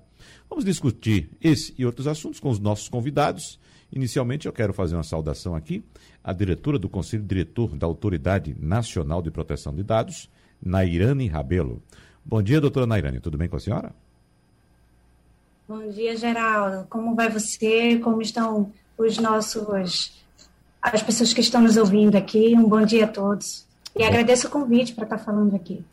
[0.50, 3.59] Vamos discutir esse e outros assuntos com os nossos convidados.
[3.95, 5.81] Inicialmente, eu quero fazer uma saudação aqui
[6.21, 10.29] à diretora do Conselho Diretor da Autoridade Nacional de Proteção de Dados,
[10.61, 11.81] Nairane Rabelo.
[12.23, 13.21] Bom dia, doutora Nairane.
[13.21, 13.95] Tudo bem com a senhora?
[15.66, 16.85] Bom dia, Geraldo.
[16.89, 17.97] Como vai você?
[17.99, 20.11] Como estão os nossos
[20.81, 22.53] as pessoas que estão nos ouvindo aqui.
[22.53, 23.66] Um bom dia a todos.
[23.95, 24.05] E bom.
[24.05, 25.85] agradeço o convite para estar falando aqui.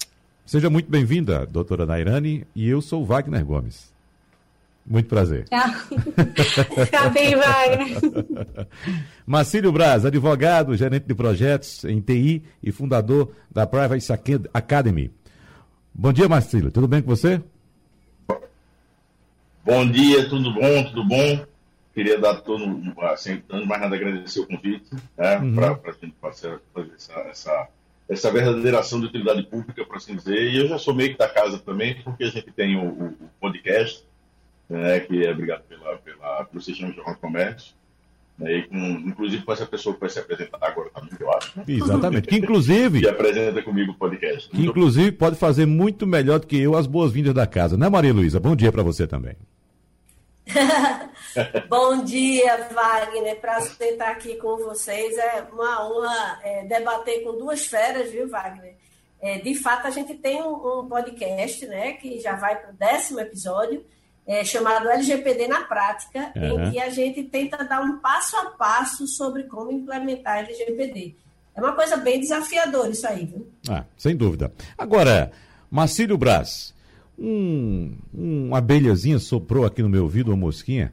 [0.45, 3.92] Seja muito bem-vinda, doutora Nairane, e eu sou Wagner Gomes.
[4.87, 5.47] Muito prazer.
[6.91, 8.67] Tá bem, Wagner.
[9.27, 14.13] Marcílio Braz, advogado, gerente de projetos em TI e fundador da Privacy
[14.53, 15.11] Academy.
[15.95, 16.71] Bom dia, Marcílio.
[16.71, 17.41] Tudo bem com você?
[19.65, 21.47] Bom dia, tudo bom, tudo bom.
[21.95, 22.65] Queria dar todo,
[23.03, 25.55] assim, antes mais nada, agradecer o convite, né, uhum.
[25.55, 26.59] para a gente fazer
[26.97, 27.69] essa, essa,
[28.09, 30.51] essa verdadeira ação de utilidade pública, por assim dizer.
[30.51, 33.31] E eu já sou meio que da casa também, porque a gente tem o, o
[33.39, 34.05] podcast,
[34.73, 37.75] né, que é obrigado pela, pela, pelo Sistema Jornal do Comércio.
[38.39, 41.59] Né, e com, inclusive com essa pessoa que vai se apresentar agora também, eu acho.
[41.59, 41.65] Né?
[41.69, 42.29] Exatamente.
[42.29, 43.01] Que inclusive.
[43.01, 44.49] que apresenta comigo o podcast.
[44.49, 48.13] Que inclusive pode fazer muito melhor do que eu as boas-vindas da casa, né, Maria
[48.13, 48.41] Luísa?
[48.41, 49.37] Bom dia para você também.
[51.69, 53.41] Bom dia, Wagner.
[53.41, 55.17] Prazer estar aqui com vocês.
[55.17, 58.75] É uma honra é, debater com duas feras, viu, Wagner?
[59.21, 62.75] É, de fato, a gente tem um, um, podcast, né, que já vai para o
[62.75, 63.85] décimo episódio,
[64.27, 66.67] é, chamado LGPD na Prática, uhum.
[66.67, 71.17] em que a gente tenta dar um passo a passo sobre como implementar LGPD.
[71.55, 73.47] É uma coisa bem desafiadora isso aí, viu?
[73.69, 74.53] Ah, sem dúvida.
[74.79, 75.31] Agora,
[75.71, 76.73] Marcílio Braz,
[77.19, 80.93] um, uma abelhazinha soprou aqui no meu ouvido, uma mosquinha,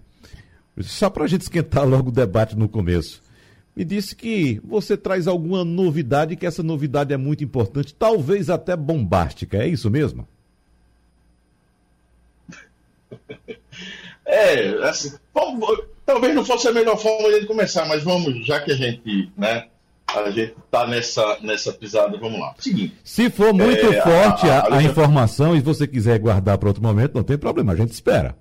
[0.81, 3.21] só para a gente esquentar logo o debate no começo.
[3.75, 8.75] Me disse que você traz alguma novidade, que essa novidade é muito importante, talvez até
[8.75, 10.27] bombástica, é isso mesmo?
[14.31, 15.17] É, assim,
[16.05, 19.65] talvez não fosse a melhor forma de começar, mas vamos, já que a gente, né,
[20.07, 22.53] a gente está nessa, nessa pisada, vamos lá.
[22.59, 22.93] Seguinte.
[23.03, 26.69] Se for muito é, forte a, a, a, a informação e você quiser guardar para
[26.69, 28.35] outro momento, não tem problema, a gente espera.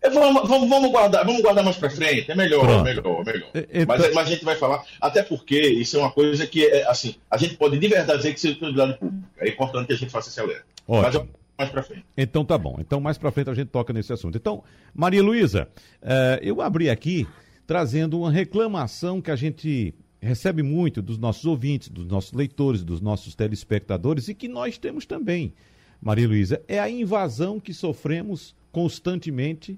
[0.00, 2.84] É, vamos, vamos, vamos, guardar, vamos guardar mais para frente, é melhor, Pronto.
[2.84, 3.50] melhor, melhor.
[3.54, 3.86] Então...
[3.86, 7.16] Mas, mas, a gente vai falar, até porque isso é uma coisa que, é, assim,
[7.30, 9.28] a gente pode de verdade dizer que isso é utilidade pública.
[9.38, 10.64] É importante que a gente faça esse alerta.
[10.86, 11.02] Ótimo.
[11.22, 12.04] Mas mais para frente.
[12.16, 12.76] Então tá bom.
[12.78, 14.38] Então mais para frente a gente toca nesse assunto.
[14.38, 14.62] Então,
[14.94, 15.68] Maria Luísa,
[16.02, 17.26] uh, eu abri aqui
[17.66, 23.00] trazendo uma reclamação que a gente recebe muito dos nossos ouvintes, dos nossos leitores, dos
[23.00, 25.52] nossos telespectadores e que nós temos também.
[26.00, 29.72] Maria Luísa, é a invasão que sofremos constantemente,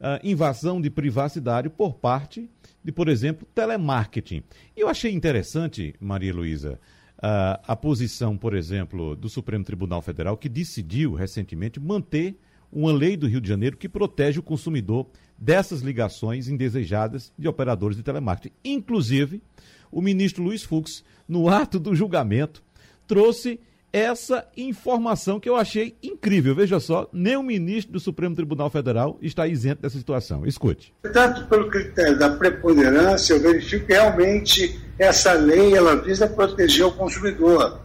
[0.00, 2.48] uh, invasão de privacidade por parte
[2.82, 4.42] de, por exemplo, telemarketing.
[4.76, 6.80] E eu achei interessante, Maria Luísa,
[7.18, 12.36] uh, a posição, por exemplo, do Supremo Tribunal Federal, que decidiu recentemente manter
[12.70, 15.06] uma lei do Rio de Janeiro que protege o consumidor
[15.36, 18.54] dessas ligações indesejadas de operadores de telemarketing.
[18.64, 19.42] Inclusive,
[19.90, 22.62] o ministro Luiz Fux, no ato do julgamento,
[23.06, 23.58] trouxe
[23.92, 26.54] essa informação que eu achei incrível.
[26.54, 30.46] Veja só, nem o ministro do Supremo Tribunal Federal está isento dessa situação.
[30.46, 30.94] Escute.
[31.12, 36.92] Tanto pelo critério da preponderância, eu verifico que realmente essa lei ela visa proteger o
[36.92, 37.80] consumidor.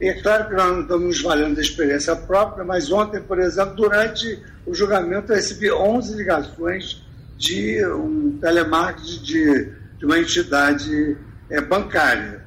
[0.00, 3.38] E é claro que nós não estamos nos valendo da experiência própria, mas ontem, por
[3.38, 7.02] exemplo, durante o julgamento, eu recebi 11 ligações
[7.36, 11.16] de um telemarketing de, de uma entidade
[11.50, 12.39] é, bancária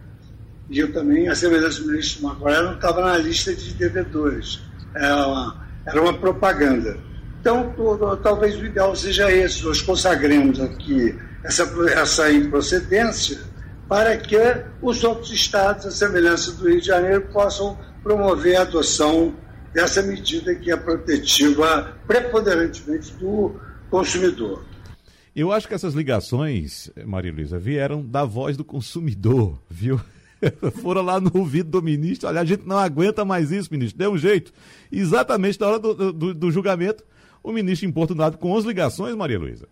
[0.74, 4.60] e eu também, a semelhança do ministro Marco Aurélio, não estava na lista de devedores.
[4.96, 6.98] Era uma, era uma propaganda.
[7.40, 7.72] Então,
[8.24, 13.40] talvez o ideal seja esse, nós consagremos aqui essa, essa improcedência
[13.88, 14.36] para que
[14.82, 19.36] os outros estados, a semelhança do Rio de Janeiro, possam promover a adoção
[19.76, 23.60] dessa medida que é protetiva preponderantemente do
[23.92, 24.66] consumidor.
[25.36, 30.02] Eu acho que essas ligações, Maria Luísa, vieram da voz do consumidor, viu?
[30.82, 34.08] Foram lá no ouvido do ministro, olha, a gente não aguenta mais isso, ministro, dê
[34.08, 34.54] um jeito.
[34.92, 37.04] Exatamente na hora do, do, do julgamento,
[37.44, 39.68] o ministro importunado com as ligações, Maria Luísa.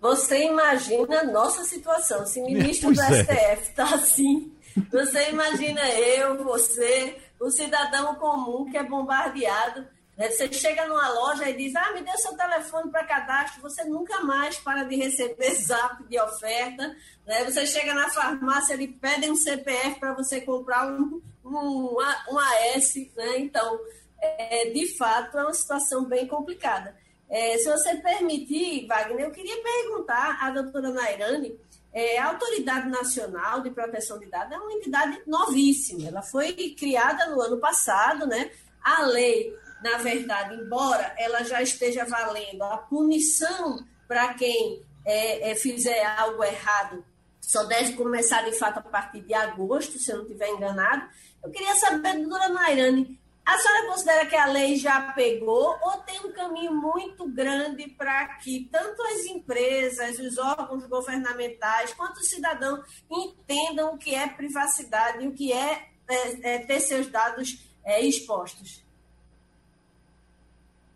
[0.00, 3.22] Você imagina a nossa situação, se o ministro pois do é.
[3.22, 4.52] STF está assim,
[4.90, 9.84] você imagina eu, você, o cidadão comum que é bombardeado
[10.16, 10.30] né?
[10.30, 14.20] Você chega numa loja e diz, ah, me dê seu telefone para cadastro, você nunca
[14.20, 16.96] mais para de receber zap de oferta.
[17.26, 17.44] Né?
[17.44, 21.96] Você chega na farmácia, ele pede um CPF para você comprar um, um,
[22.30, 22.94] um AS.
[23.14, 23.40] Né?
[23.40, 23.78] Então,
[24.20, 26.96] é, de fato, é uma situação bem complicada.
[27.28, 31.58] É, se você permitir, Wagner, eu queria perguntar à doutora Nairane,
[31.92, 37.26] é, a Autoridade Nacional de Proteção de Dados é uma entidade novíssima, ela foi criada
[37.30, 38.50] no ano passado, né?
[38.82, 45.54] A lei na verdade, embora ela já esteja valendo a punição para quem é, é,
[45.54, 47.04] fizer algo errado,
[47.40, 51.08] só deve começar de fato a partir de agosto, se eu não estiver enganado.
[51.42, 56.18] Eu queria saber, doutora Nairane, a senhora considera que a lei já pegou ou tem
[56.26, 62.84] um caminho muito grande para que tanto as empresas, os órgãos governamentais, quanto os cidadãos
[63.08, 68.04] entendam o que é privacidade e o que é, é, é ter seus dados é,
[68.04, 68.84] expostos?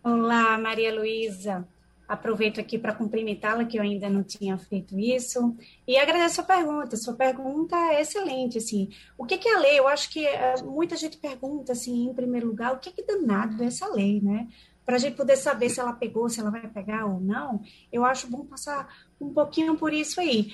[0.03, 1.63] Olá, Maria Luísa.
[2.07, 5.55] Aproveito aqui para cumprimentá-la, que eu ainda não tinha feito isso.
[5.87, 6.97] E agradeço a pergunta.
[6.97, 8.57] Sua pergunta é excelente.
[8.57, 9.77] Assim, o que, é a lei?
[9.77, 13.61] Eu acho que uh, muita gente pergunta, assim, em primeiro lugar, o que, que danado
[13.61, 14.47] é essa lei, né?
[14.83, 17.61] Para a gente poder saber se ela pegou, se ela vai pegar ou não,
[17.93, 20.51] eu acho bom passar um pouquinho por isso aí.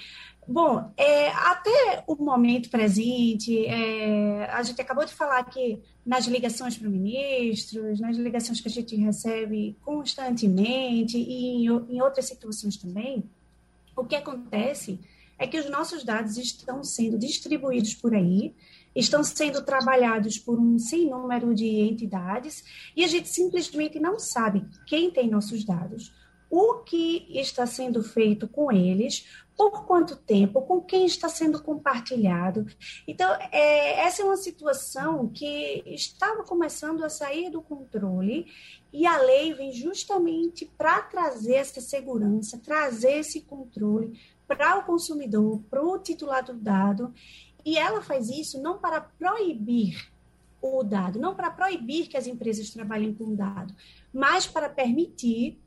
[0.47, 6.77] Bom, é, até o momento presente, é, a gente acabou de falar que nas ligações
[6.77, 13.25] para ministros, nas ligações que a gente recebe constantemente e em, em outras situações também,
[13.93, 14.99] o que acontece
[15.37, 18.55] é que os nossos dados estão sendo distribuídos por aí,
[18.95, 22.63] estão sendo trabalhados por um sem número de entidades
[22.95, 26.13] e a gente simplesmente não sabe quem tem nossos dados,
[26.49, 29.25] o que está sendo feito com eles,
[29.57, 32.67] por quanto tempo, com quem está sendo compartilhado.
[33.07, 38.45] Então, é, essa é uma situação que estava começando a sair do controle
[38.93, 45.61] e a lei vem justamente para trazer essa segurança, trazer esse controle para o consumidor,
[45.69, 47.13] para o titular do dado,
[47.65, 50.09] e ela faz isso não para proibir
[50.61, 53.75] o dado, não para proibir que as empresas trabalhem com dado,
[54.13, 55.59] mas para permitir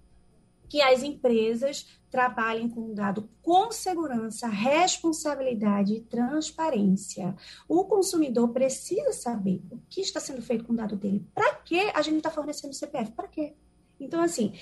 [0.70, 7.34] que as empresas trabalhem com dado com segurança, responsabilidade e transparência.
[7.68, 11.26] O consumidor precisa saber o que está sendo feito com o dado dele.
[11.34, 13.10] Para que a gente está fornecendo CPF?
[13.12, 13.54] Para quê?
[13.98, 14.54] Então, assim,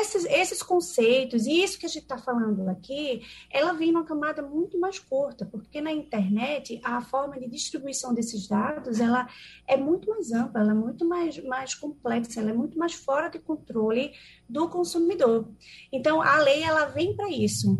[0.00, 4.42] esses, esses conceitos e isso que a gente está falando aqui, ela vem numa camada
[4.42, 9.28] muito mais curta, porque na internet a forma de distribuição desses dados ela
[9.66, 13.28] é muito mais ampla, ela é muito mais, mais complexa, ela é muito mais fora
[13.28, 14.12] de controle
[14.48, 15.48] do consumidor.
[15.92, 17.78] Então a lei ela vem para isso.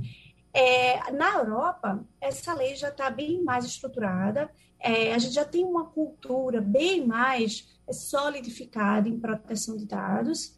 [0.52, 5.64] É, na Europa, essa lei já está bem mais estruturada, é, a gente já tem
[5.64, 10.55] uma cultura bem mais solidificada em proteção de dados,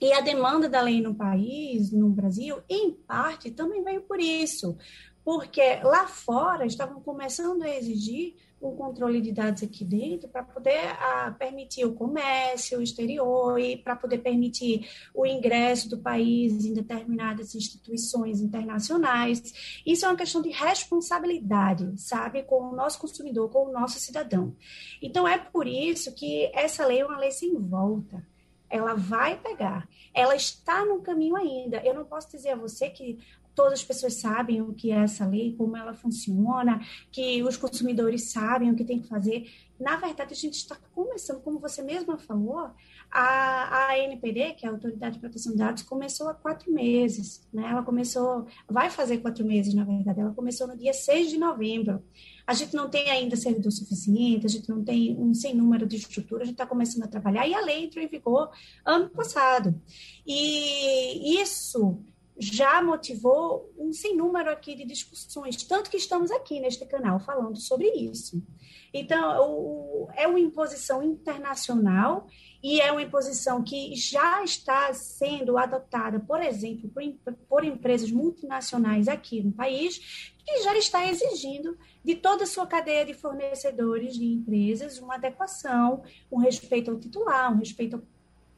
[0.00, 4.76] e a demanda da lei no país, no Brasil, em parte, também veio por isso,
[5.22, 10.78] porque lá fora estavam começando a exigir um controle de dados aqui dentro para poder
[10.98, 16.74] ah, permitir o comércio o exterior e para poder permitir o ingresso do país em
[16.74, 19.80] determinadas instituições internacionais.
[19.84, 24.54] Isso é uma questão de responsabilidade, sabe, com o nosso consumidor, com o nosso cidadão.
[25.00, 28.29] Então é por isso que essa lei é uma lei sem volta
[28.70, 29.88] ela vai pegar.
[30.14, 31.78] Ela está no caminho ainda.
[31.84, 33.18] Eu não posso dizer a você que
[33.54, 38.30] todas as pessoas sabem o que é essa lei, como ela funciona, que os consumidores
[38.30, 39.50] sabem o que tem que fazer.
[39.78, 42.70] Na verdade, a gente está começando, como você mesma falou,
[43.10, 47.46] a, a ANPD, que é a Autoridade de Proteção de Dados, começou há quatro meses.
[47.52, 47.66] Né?
[47.68, 50.20] Ela começou, vai fazer quatro meses, na verdade.
[50.20, 52.02] Ela começou no dia 6 de novembro.
[52.50, 55.94] A gente não tem ainda servidor suficiente, a gente não tem um sem número de
[55.94, 58.50] estrutura, a gente está começando a trabalhar e a lei entrou em vigor
[58.84, 59.80] ano passado.
[60.26, 62.02] E isso
[62.36, 67.56] já motivou um sem número aqui de discussões, tanto que estamos aqui neste canal falando
[67.56, 68.42] sobre isso.
[68.92, 72.26] Então, o, é uma imposição internacional
[72.62, 79.08] e é uma imposição que já está sendo adotada, por exemplo, por, por empresas multinacionais
[79.08, 84.26] aqui no país, que já está exigindo de toda a sua cadeia de fornecedores de
[84.26, 88.02] empresas uma adequação, um respeito ao titular, um respeito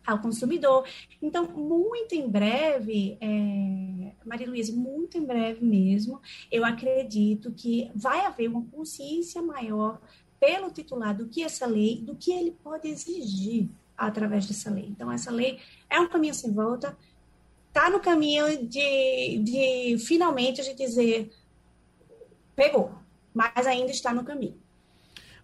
[0.04, 0.85] ao consumidor.
[1.21, 8.26] Então, muito em breve, é, Maria Luísa, muito em breve mesmo, eu acredito que vai
[8.26, 10.00] haver uma consciência maior
[10.40, 14.87] pelo titular do que essa lei, do que ele pode exigir através dessa lei.
[14.88, 15.58] Então, essa lei
[15.88, 16.96] é um caminho sem volta,
[17.68, 21.32] está no caminho de, de finalmente a gente dizer
[22.54, 22.92] pegou,
[23.32, 24.61] mas ainda está no caminho.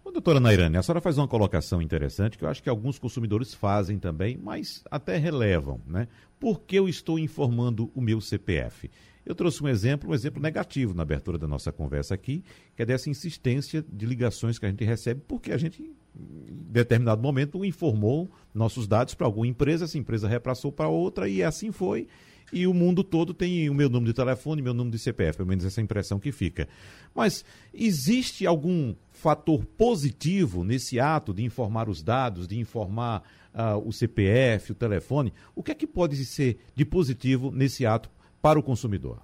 [0.03, 3.53] Bom, doutora Nairane, a senhora faz uma colocação interessante que eu acho que alguns consumidores
[3.53, 6.07] fazem também, mas até relevam, né?
[6.39, 8.89] Por que eu estou informando o meu CPF?
[9.25, 12.43] Eu trouxe um exemplo, um exemplo negativo na abertura da nossa conversa aqui,
[12.75, 17.21] que é dessa insistência de ligações que a gente recebe, porque a gente, em determinado
[17.21, 22.07] momento, informou nossos dados para alguma empresa, essa empresa repassou para outra e assim foi
[22.51, 25.49] e o mundo todo tem o meu número de telefone, meu número de CPF, pelo
[25.49, 26.67] menos essa impressão que fica.
[27.13, 33.23] Mas existe algum fator positivo nesse ato de informar os dados, de informar
[33.53, 35.33] uh, o CPF, o telefone?
[35.55, 38.09] O que é que pode ser de positivo nesse ato
[38.41, 39.19] para o consumidor?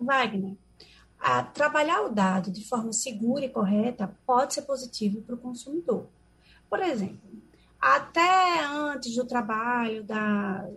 [0.00, 0.54] Wagner,
[1.52, 6.06] trabalhar o dado de forma segura e correta pode ser positivo para o consumidor.
[6.68, 7.18] Por exemplo,
[7.80, 10.68] até antes do trabalho da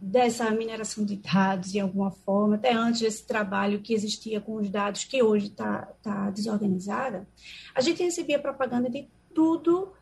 [0.00, 4.70] dessa mineração de dados de alguma forma, até antes desse trabalho que existia com os
[4.70, 7.26] dados, que hoje está tá desorganizada,
[7.74, 9.92] a gente recebia propaganda de tudo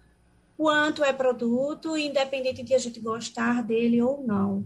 [0.56, 4.64] quanto é produto, independente de a gente gostar dele ou não.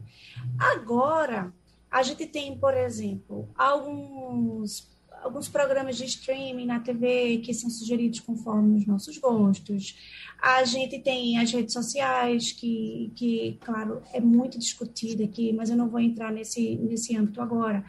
[0.59, 1.53] Agora,
[1.91, 4.89] a gente tem, por exemplo, alguns
[5.23, 9.95] alguns programas de streaming na TV que são sugeridos conforme os nossos gostos.
[10.41, 15.77] A gente tem as redes sociais, que, que claro, é muito discutida aqui, mas eu
[15.77, 17.85] não vou entrar nesse, nesse âmbito agora.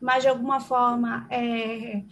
[0.00, 2.02] Mas, de alguma forma, é,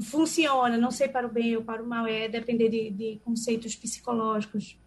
[0.00, 3.76] funciona, não sei para o bem ou para o mal, é depender de, de conceitos
[3.76, 4.78] psicológicos,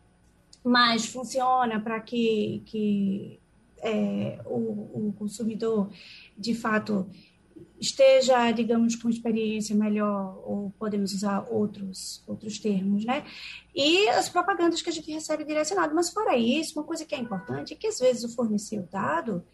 [0.68, 3.40] mas funciona para que, que
[3.82, 5.90] é, o, o consumidor,
[6.38, 7.10] de fato,
[7.80, 13.26] esteja, digamos, com experiência melhor, ou podemos usar outros, outros termos, né?
[13.74, 15.96] E as propagandas que a gente recebe direcionado.
[15.96, 18.88] Mas, fora isso, uma coisa que é importante é que, às vezes, o fornecer o
[18.92, 19.46] dado,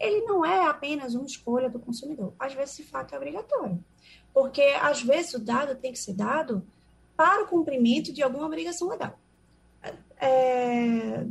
[0.00, 2.32] ele não é apenas uma escolha do consumidor.
[2.38, 3.84] Às vezes, de fato, é obrigatório.
[4.32, 6.66] Porque, às vezes, o dado tem que ser dado
[7.14, 9.18] para o cumprimento de alguma obrigação legal.
[10.20, 11.26] É,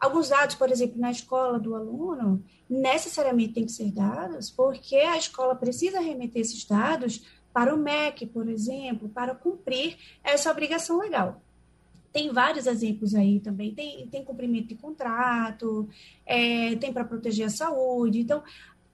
[0.00, 5.16] alguns dados, por exemplo, na escola do aluno, necessariamente têm que ser dados, porque a
[5.16, 11.40] escola precisa remeter esses dados para o MEC, por exemplo, para cumprir essa obrigação legal.
[12.12, 15.88] Tem vários exemplos aí também, tem, tem cumprimento de contrato,
[16.24, 18.20] é, tem para proteger a saúde.
[18.20, 18.42] Então,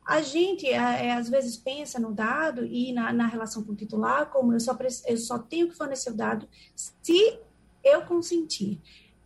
[0.04, 4.30] a gente é, às vezes pensa no dado e na, na relação com o titular
[4.30, 4.76] como eu só,
[5.06, 7.38] eu só tenho que fornecer o dado se
[7.84, 8.80] eu consentir.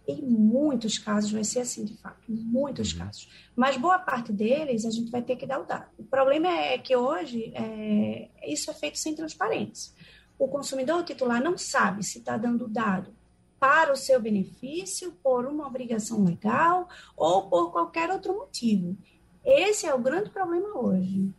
[0.07, 2.99] Em muitos casos vai ser assim, de fato, muitos uhum.
[3.01, 3.29] casos.
[3.57, 5.87] Mas boa parte deles a gente vai ter que dar o dado.
[5.99, 9.93] O problema é que hoje é, isso é feito sem transparência.
[10.39, 13.13] O consumidor o titular não sabe se está dando dado
[13.59, 18.97] para o seu benefício, por uma obrigação legal ou por qualquer outro motivo.
[19.45, 21.31] Esse é o grande problema hoje.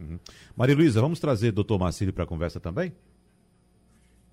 [0.00, 0.18] Uhum.
[0.56, 2.92] Maria Luísa, vamos trazer o doutor Marcílio para a conversa também?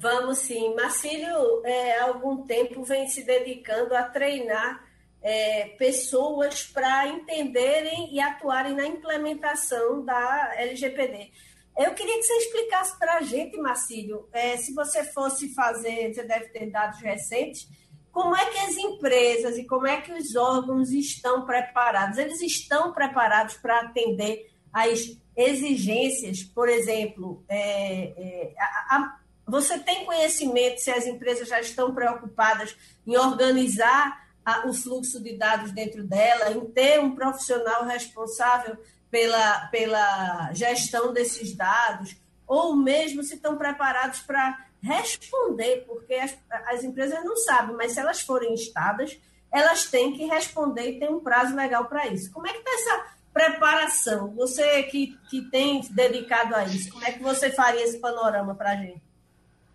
[0.02, 0.74] Vamos sim.
[0.74, 4.84] Marcílio, é, há algum tempo, vem se dedicando a treinar
[5.22, 11.30] é, pessoas para entenderem e atuarem na implementação da LGPD.
[11.78, 16.24] Eu queria que você explicasse para a gente, Marcílio, é, se você fosse fazer, você
[16.24, 17.68] deve ter dados recentes,
[18.12, 22.18] como é que as empresas e como é que os órgãos estão preparados?
[22.18, 29.21] Eles estão preparados para atender às exigências, por exemplo, é, é, a, a,
[29.52, 32.74] você tem conhecimento se as empresas já estão preocupadas
[33.06, 38.78] em organizar a, o fluxo de dados dentro dela, em ter um profissional responsável
[39.12, 42.16] pela, pela gestão desses dados,
[42.48, 46.34] ou mesmo se estão preparados para responder, porque as,
[46.68, 49.20] as empresas não sabem, mas se elas forem estadas,
[49.52, 52.32] elas têm que responder e tem um prazo legal para isso.
[52.32, 54.34] Como é que está essa preparação?
[54.36, 58.72] Você que, que tem dedicado a isso, como é que você faria esse panorama para
[58.72, 59.11] a gente?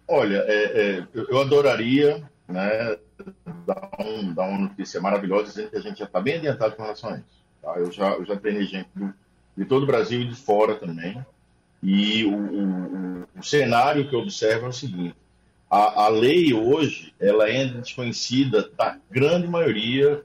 [0.09, 2.97] Olha, é, é, eu adoraria né,
[3.67, 6.83] dar, um, dar, uma notícia maravilhosa dizendo que a gente já está bem adiantado com
[6.83, 7.45] relação a isso.
[7.61, 7.75] Tá?
[7.77, 9.13] Eu, já, eu já treinei gente do,
[9.57, 11.25] de todo o Brasil e de fora também.
[11.83, 15.17] E o, o, o cenário que eu observo é o seguinte:
[15.71, 20.23] a, a lei hoje ela é desconhecida da grande maioria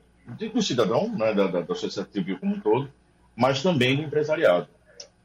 [0.54, 2.92] do cidadão, né, da, da, da sociedade civil como um todo,
[3.36, 4.68] mas também do empresariado.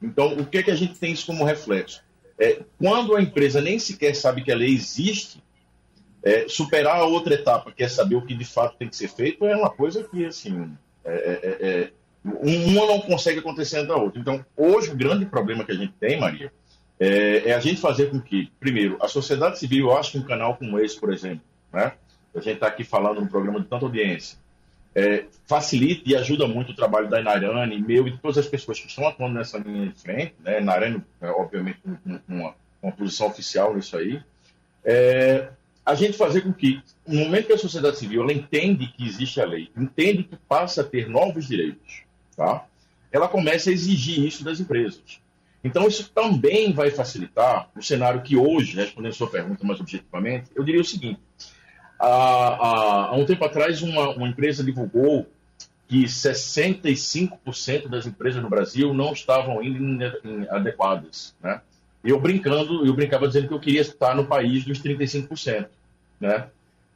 [0.03, 2.03] Então, o que, é que a gente tem isso como reflexo?
[2.39, 5.43] É, quando a empresa nem sequer sabe que a lei existe,
[6.23, 9.09] é, superar a outra etapa, que é saber o que de fato tem que ser
[9.09, 11.91] feito, é uma coisa que, assim, é, é, é
[12.25, 14.21] uma não consegue acontecer da outra.
[14.21, 16.53] Então, hoje, o grande problema que a gente tem, Maria,
[16.99, 20.23] é, é, a gente fazer com que, primeiro, a sociedade civil, eu acho que um
[20.23, 21.93] canal como esse, por exemplo, né,
[22.35, 24.39] a gente está aqui falando num programa de tanta audiência,
[24.97, 28.81] é, facilita e ajuda muito o trabalho da Inarane, meu e de todas as pessoas
[28.81, 31.79] que estão atuando nessa linha de frente, né, Inarane, é, obviamente,
[32.27, 34.23] uma, uma posição oficial nisso aí,
[34.83, 35.51] é,
[35.85, 39.39] a gente fazer com que, no momento que a sociedade civil ela entende que existe
[39.39, 42.03] a lei, entende que passa a ter novos direitos,
[42.35, 42.65] tá?
[43.13, 45.21] ela começa a exigir isso das empresas.
[45.63, 50.47] Então, isso também vai facilitar o cenário que hoje, respondendo a sua pergunta mais objetivamente,
[50.55, 51.21] eu diria o seguinte:
[51.99, 55.27] há, há, um tempo atrás, uma, uma empresa divulgou
[55.89, 60.01] que 65% das empresas no Brasil não estavam em
[60.51, 61.61] adequadas, né?
[62.05, 65.67] Eu brincando, eu brincava dizendo que eu queria estar no país dos 35%,
[66.21, 66.49] né?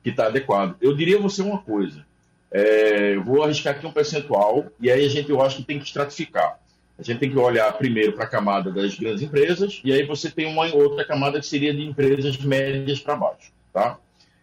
[0.02, 0.76] Que está adequado.
[0.80, 2.04] Eu diria a você uma coisa.
[2.50, 5.78] É, eu vou arriscar aqui um percentual e aí a gente, eu acho que tem
[5.78, 6.58] que estratificar.
[6.98, 10.30] A gente tem que olhar primeiro para a camada das grandes empresas e aí você
[10.30, 13.98] tem uma outra camada que seria de empresas médias para baixo, tá?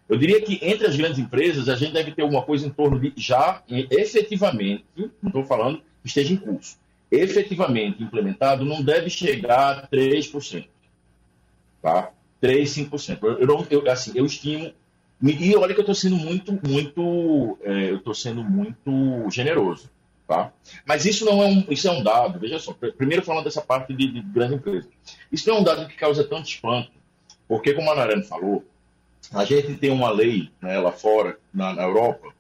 [0.10, 3.00] Eu diria que entre as grandes empresas a gente deve ter uma coisa em torno
[3.00, 6.78] de já efetivamente, não estou falando que esteja em curso,
[7.12, 10.68] efetivamente implementado não deve chegar a 3%,
[11.82, 12.12] tá?
[12.40, 13.20] 3, 5%.
[13.24, 14.72] Eu, eu, eu, assim, eu estimo
[15.22, 19.90] e olha que eu estou sendo muito, muito, é, eu estou sendo muito generoso.
[20.28, 20.52] Tá?
[20.86, 23.94] Mas isso não é um, isso é um dado, veja só, primeiro falando dessa parte
[23.94, 24.90] de, de grande empresa.
[25.32, 26.92] Isso não é um dado que causa tanto espanto,
[27.48, 28.64] porque como a Narane falou,
[29.34, 32.34] a gente tem uma lei né, lá fora, na, na, Europa,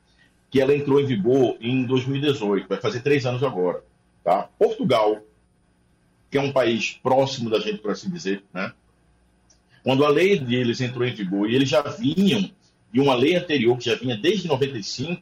[0.49, 3.83] que ela entrou em vigor em 2018, vai fazer três anos agora.
[4.23, 4.49] Tá?
[4.57, 5.21] Portugal,
[6.31, 8.73] que é um país próximo da gente, por assim dizer, né?
[9.83, 12.49] quando a lei deles entrou em vigor e eles já vinham
[12.91, 15.21] de uma lei anterior, que já vinha desde 95,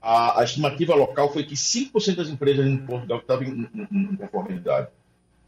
[0.00, 4.16] a, a estimativa local foi que 5% das empresas em Portugal estavam em, em, em,
[4.16, 4.88] conformidade.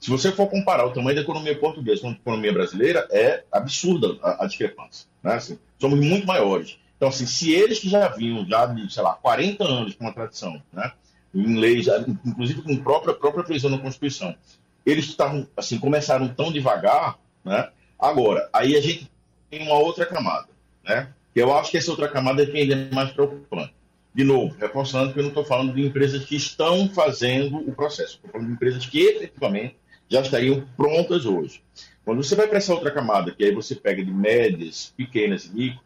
[0.04, 4.18] Se você for comparar o tamanho da economia portuguesa com a economia brasileira, é absurda
[4.22, 5.08] a, a discrepância.
[5.22, 5.32] Né?
[5.32, 6.78] Assim, somos muito maiores.
[6.94, 10.12] Então, assim, se eles que já vinham já de, sei lá, 40 anos com uma
[10.12, 10.92] tradição, né?
[11.34, 11.86] em leis,
[12.22, 14.36] inclusive com a própria, própria previsão na Constituição,
[14.84, 17.70] eles estavam, assim, começaram tão devagar, né?
[17.98, 19.10] Agora, aí a gente
[19.48, 20.48] tem uma outra camada,
[20.84, 21.08] né?
[21.34, 23.72] Eu acho que essa outra camada é que ainda é mais preocupante
[24.14, 28.16] de novo, reforçando que eu não estou falando de empresas que estão fazendo o processo,
[28.16, 29.76] estou falando de empresas que efetivamente
[30.14, 31.60] já estariam prontas hoje.
[32.04, 35.54] Quando você vai para essa outra camada, que aí você pega de médias, pequenas e
[35.54, 35.80] micro,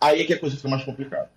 [0.00, 1.30] aí é que a coisa fica mais complicada.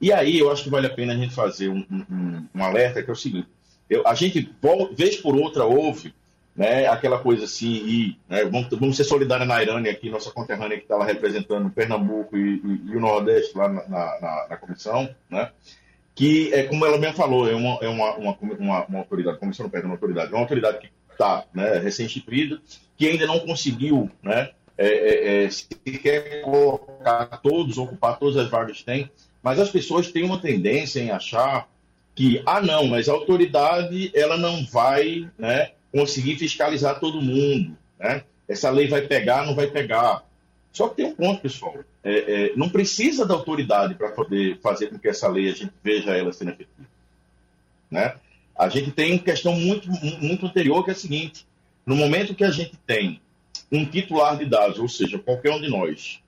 [0.00, 3.02] E aí eu acho que vale a pena a gente fazer um, um, um alerta,
[3.02, 3.48] que é o seguinte,
[3.88, 4.50] eu, a gente,
[4.96, 6.12] vez por outra, ouve
[6.56, 10.78] né, aquela coisa assim, e né, vamos, vamos, ser solidários na Irânia aqui, nossa conterrânea
[10.78, 15.08] que está lá representando Pernambuco e, e, e, o Nordeste lá na, na, na, comissão,
[15.30, 15.50] né,
[16.14, 19.64] que, é, como ela mesmo falou, é uma, é uma, uma, uma, uma autoridade, comissão
[19.64, 22.60] não perde uma autoridade, é uma autoridade que está né, recém-instituída,
[22.96, 28.78] que ainda não conseguiu né, é, é, é, quer colocar todos, ocupar todas as vagas
[28.78, 29.10] que tem,
[29.42, 31.68] mas as pessoas têm uma tendência em achar
[32.14, 37.76] que, ah, não, mas a autoridade ela não vai né, conseguir fiscalizar todo mundo.
[37.98, 38.22] Né?
[38.48, 40.24] Essa lei vai pegar, não vai pegar.
[40.72, 41.76] Só que tem um ponto, pessoal.
[42.02, 42.12] É,
[42.48, 46.16] é, não precisa da autoridade para poder fazer com que essa lei a gente veja
[46.16, 46.88] ela sendo efetiva.
[47.90, 48.14] Né?
[48.58, 49.88] A gente tem uma questão muito,
[50.20, 51.46] muito anterior, que é a seguinte:
[51.84, 53.20] no momento que a gente tem
[53.70, 56.20] um titular de dados, ou seja, qualquer um de nós,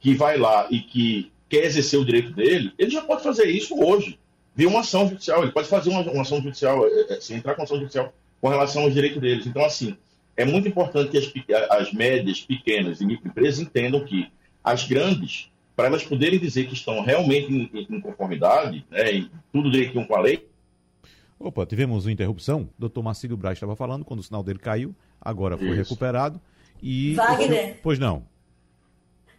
[0.00, 3.74] que vai lá e que quer exercer o direito dele, ele já pode fazer isso
[3.78, 4.18] hoje,
[4.54, 5.42] via uma ação judicial.
[5.42, 8.48] Ele pode fazer uma, uma ação judicial, é, é, se entrar com ação judicial com
[8.48, 9.46] relação aos direitos deles.
[9.46, 9.96] Então, assim,
[10.36, 14.28] é muito importante que as, as médias, pequenas e microempresas entendam que
[14.62, 19.70] as grandes, para elas poderem dizer que estão realmente em, em conformidade, né, em tudo
[19.70, 20.46] direitinho com a lei.
[21.38, 22.62] Opa, tivemos uma interrupção.
[22.62, 25.76] O doutor Marcílio Braz estava falando quando o sinal dele caiu, agora foi Isso.
[25.76, 26.40] recuperado.
[26.82, 27.14] E.
[27.14, 27.80] Wagner.
[27.82, 28.26] Pois não.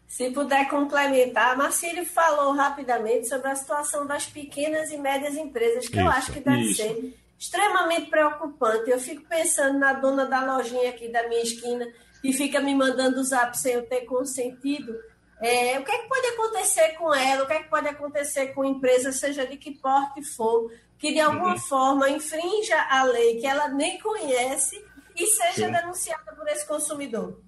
[0.07, 5.97] Se puder complementar, Marcílio falou rapidamente sobre a situação das pequenas e médias empresas, que
[5.97, 6.05] Isso.
[6.05, 6.81] eu acho que deve Isso.
[6.81, 8.89] ser extremamente preocupante.
[8.89, 11.88] Eu fico pensando na dona da lojinha aqui da minha esquina,
[12.21, 14.95] que fica me mandando o zap sem eu ter consentido.
[15.39, 17.43] É, o que, é que pode acontecer com ela?
[17.43, 21.13] O que, é que pode acontecer com a empresa, seja de que porte for, que
[21.13, 21.60] de alguma uhum.
[21.60, 24.83] forma infrinja a lei que ela nem conhece
[25.15, 25.71] e seja Sim.
[25.71, 27.39] denunciada por esse consumidor.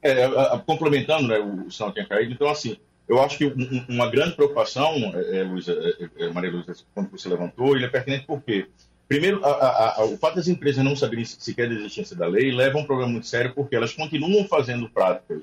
[0.00, 2.76] É, a, a, complementando, né, o sinal tinha caído, então assim,
[3.08, 7.10] eu acho que um, uma grande preocupação, é, é, Luísa, é, é, Maria Luísa, quando
[7.10, 8.66] você levantou, ele é pertinente porque,
[9.06, 12.78] primeiro, a, a, o fato das empresas não saberem sequer da existência da lei leva
[12.78, 15.42] a um problema muito sério porque elas continuam fazendo práticas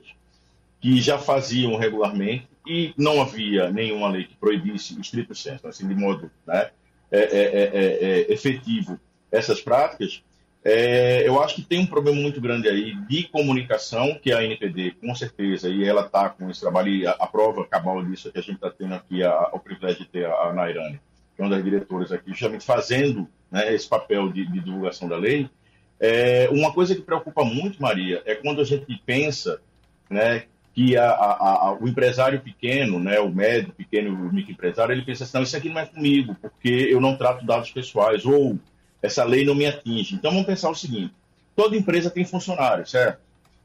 [0.82, 5.95] que já faziam regularmente e não havia nenhuma lei que proibisse, estrito senso, assim, de
[5.95, 6.71] modo né,
[7.12, 9.00] é, é, é, efetivo
[9.32, 10.24] essas práticas,
[10.63, 14.91] é, eu acho que tem um problema muito grande aí de comunicação, que a NPD,
[15.00, 18.32] com certeza, e ela está com esse trabalho, e a, a, prova cabal disso é
[18.32, 21.00] que a gente está tendo aqui a, o privilégio de ter a, a Nairane,
[21.36, 25.15] que é uma das diretoras aqui, justamente fazendo né, esse papel de, de, divulgação da
[25.15, 25.50] lei.
[25.98, 29.62] É, uma coisa que preocupa muito, Maria, é quando a gente pensa
[30.10, 30.43] né,
[30.80, 30.96] que
[31.82, 35.68] o empresário pequeno, né, o médio, pequeno, o microempresário, ele pensa assim, não, isso aqui
[35.68, 38.58] não é comigo, porque eu não trato dados pessoais, ou
[39.02, 40.15] essa lei não me atinge.
[40.15, 41.13] Então vamos pensar o seguinte:
[41.54, 43.20] toda empresa tem funcionários, certo?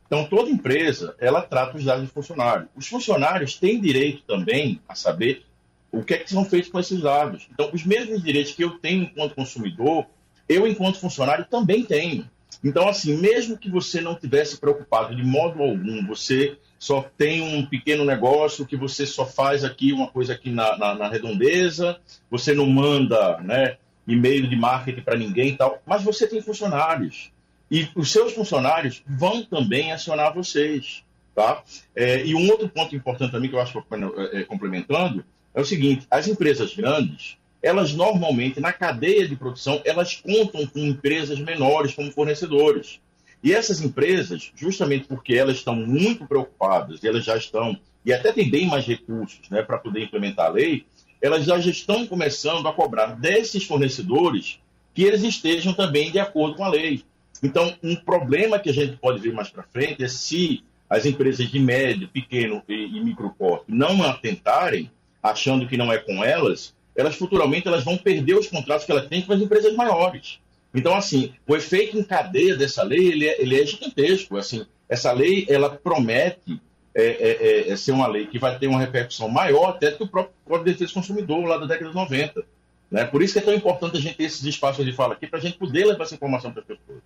[0.08, 2.68] Então toda empresa ela trata os dados de funcionário.
[2.74, 5.44] Os funcionários têm direito também a saber
[5.92, 7.46] o que é que são feitos com esses dados.
[7.52, 10.04] Então os mesmos direitos que eu tenho enquanto consumidor,
[10.48, 12.28] eu enquanto funcionário também tenho.
[12.62, 17.64] Então assim, mesmo que você não tivesse preocupado de modo algum, você só tem um
[17.64, 21.98] pequeno negócio que você só faz aqui uma coisa aqui na, na, na redondeza,
[22.30, 23.78] você não manda, né?
[24.06, 27.32] e-mail de marketing para ninguém e tal, mas você tem funcionários.
[27.70, 31.02] E os seus funcionários vão também acionar vocês.
[31.34, 31.64] Tá?
[31.96, 35.62] É, e um outro ponto importante também que eu acho que é, é, complementando é
[35.62, 41.38] o seguinte: as empresas grandes, elas normalmente, na cadeia de produção, elas contam com empresas
[41.38, 43.00] menores como fornecedores.
[43.44, 48.50] E essas empresas, justamente porque elas estão muito preocupadas, elas já estão, e até têm
[48.50, 50.86] bem mais recursos né, para poder implementar a lei,
[51.20, 54.58] elas já estão começando a cobrar desses fornecedores
[54.94, 57.04] que eles estejam também de acordo com a lei.
[57.42, 61.46] Então, um problema que a gente pode ver mais para frente é se as empresas
[61.46, 64.90] de médio, pequeno e, e micro porte não atentarem,
[65.22, 69.06] achando que não é com elas, elas futuramente elas vão perder os contratos que elas
[69.06, 70.38] têm com as empresas maiores.
[70.74, 74.36] Então, assim, o efeito em cadeia dessa lei ele é, ele é gigantesco.
[74.36, 76.60] Assim, essa lei ela promete
[76.94, 79.98] é, é, é, é, ser uma lei que vai ter uma repercussão maior até do
[79.98, 82.44] que o próprio Código de Defesa do Consumidor lá da década de 90.
[82.90, 83.04] Né?
[83.04, 85.38] Por isso que é tão importante a gente ter esses espaços de fala aqui para
[85.38, 87.02] a gente poder levar essa informação para as pessoas.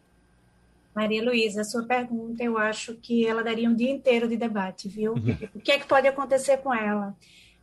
[0.95, 4.89] Maria Luísa, a sua pergunta, eu acho que ela daria um dia inteiro de debate,
[4.89, 5.13] viu?
[5.13, 5.37] Uhum.
[5.55, 7.15] O que é que pode acontecer com ela,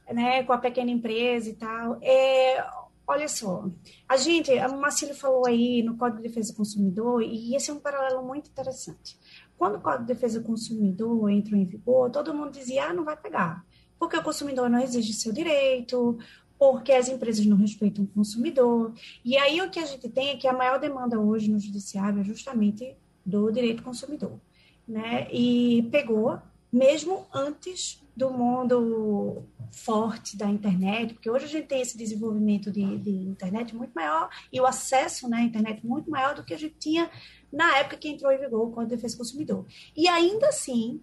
[0.09, 0.41] né?
[0.43, 1.99] Com a pequena empresa e tal.
[2.01, 2.63] É,
[3.07, 3.69] olha só,
[4.07, 7.73] a gente, a Marcílio falou aí no Código de Defesa do Consumidor, e esse é
[7.73, 9.17] um paralelo muito interessante.
[9.57, 13.03] Quando o Código de Defesa do Consumidor entrou em vigor, todo mundo dizia, ah, não
[13.03, 13.65] vai pegar,
[13.99, 16.17] porque o consumidor não exige seu direito,
[16.57, 18.93] porque as empresas não respeitam o consumidor.
[19.23, 22.19] E aí o que a gente tem é que a maior demanda hoje no judiciário
[22.19, 24.39] é justamente do direito consumidor,
[24.87, 25.27] né?
[25.31, 26.39] E pegou
[26.71, 32.97] mesmo antes do mundo forte da internet, porque hoje a gente tem esse desenvolvimento de,
[32.97, 36.58] de internet muito maior e o acesso né, à internet muito maior do que a
[36.58, 37.12] gente tinha
[37.51, 39.65] na época que entrou em vigor o Código de Defesa do Consumidor.
[39.95, 41.01] E ainda assim,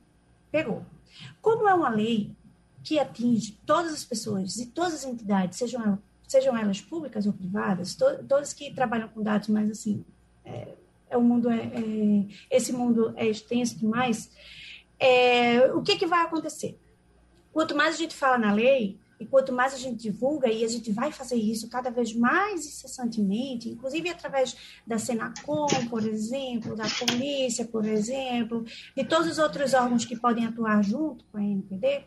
[0.50, 0.84] pegou.
[1.40, 2.34] Como é uma lei
[2.82, 7.94] que atinge todas as pessoas e todas as entidades, sejam, sejam elas públicas ou privadas,
[7.94, 10.04] to, todas que trabalham com dados, mas assim,
[10.44, 10.68] é,
[11.10, 14.30] é o mundo é, é, esse mundo é extenso demais.
[14.98, 16.78] É, o que, que vai acontecer?
[17.52, 20.68] Quanto mais a gente fala na lei, e quanto mais a gente divulga, e a
[20.68, 26.86] gente vai fazer isso cada vez mais incessantemente, inclusive através da Senacom, por exemplo, da
[26.88, 28.64] polícia, por exemplo,
[28.96, 32.02] de todos os outros órgãos que podem atuar junto com a NPD,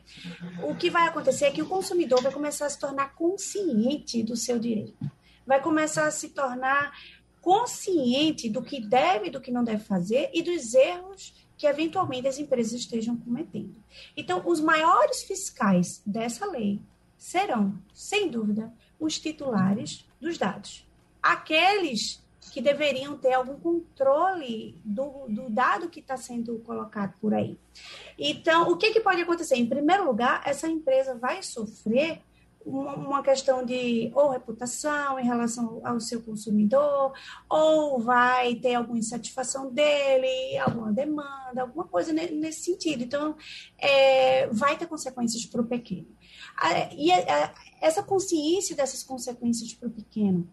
[0.64, 4.36] o que vai acontecer é que o consumidor vai começar a se tornar consciente do
[4.36, 5.10] seu direito,
[5.48, 6.92] vai começar a se tornar
[7.40, 12.28] consciente do que deve e do que não deve fazer e dos erros que eventualmente
[12.28, 13.76] as empresas estejam cometendo.
[14.16, 16.82] Então, os maiores fiscais dessa lei
[17.18, 20.86] serão, sem dúvida, os titulares dos dados.
[21.22, 27.58] Aqueles que deveriam ter algum controle do, do dado que está sendo colocado por aí.
[28.18, 29.56] Então, o que, que pode acontecer?
[29.56, 32.22] Em primeiro lugar, essa empresa vai sofrer
[32.66, 37.14] uma questão de ou reputação em relação ao seu consumidor,
[37.48, 43.04] ou vai ter alguma insatisfação dele, alguma demanda, alguma coisa nesse sentido.
[43.04, 43.36] Então,
[43.78, 46.08] é, vai ter consequências para o pequeno.
[46.98, 47.12] E
[47.80, 50.48] essa consciência dessas consequências para o pequeno,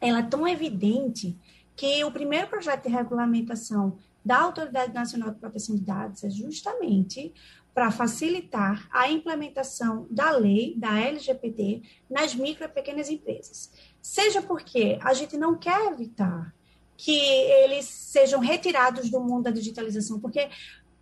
[0.00, 1.36] ela é tão evidente
[1.74, 7.32] que o primeiro projeto de regulamentação da Autoridade Nacional de Proteção de Dados é justamente
[7.78, 13.70] para facilitar a implementação da lei, da LGPD, nas micro e pequenas empresas.
[14.02, 16.52] Seja porque a gente não quer evitar
[16.96, 20.48] que eles sejam retirados do mundo da digitalização, porque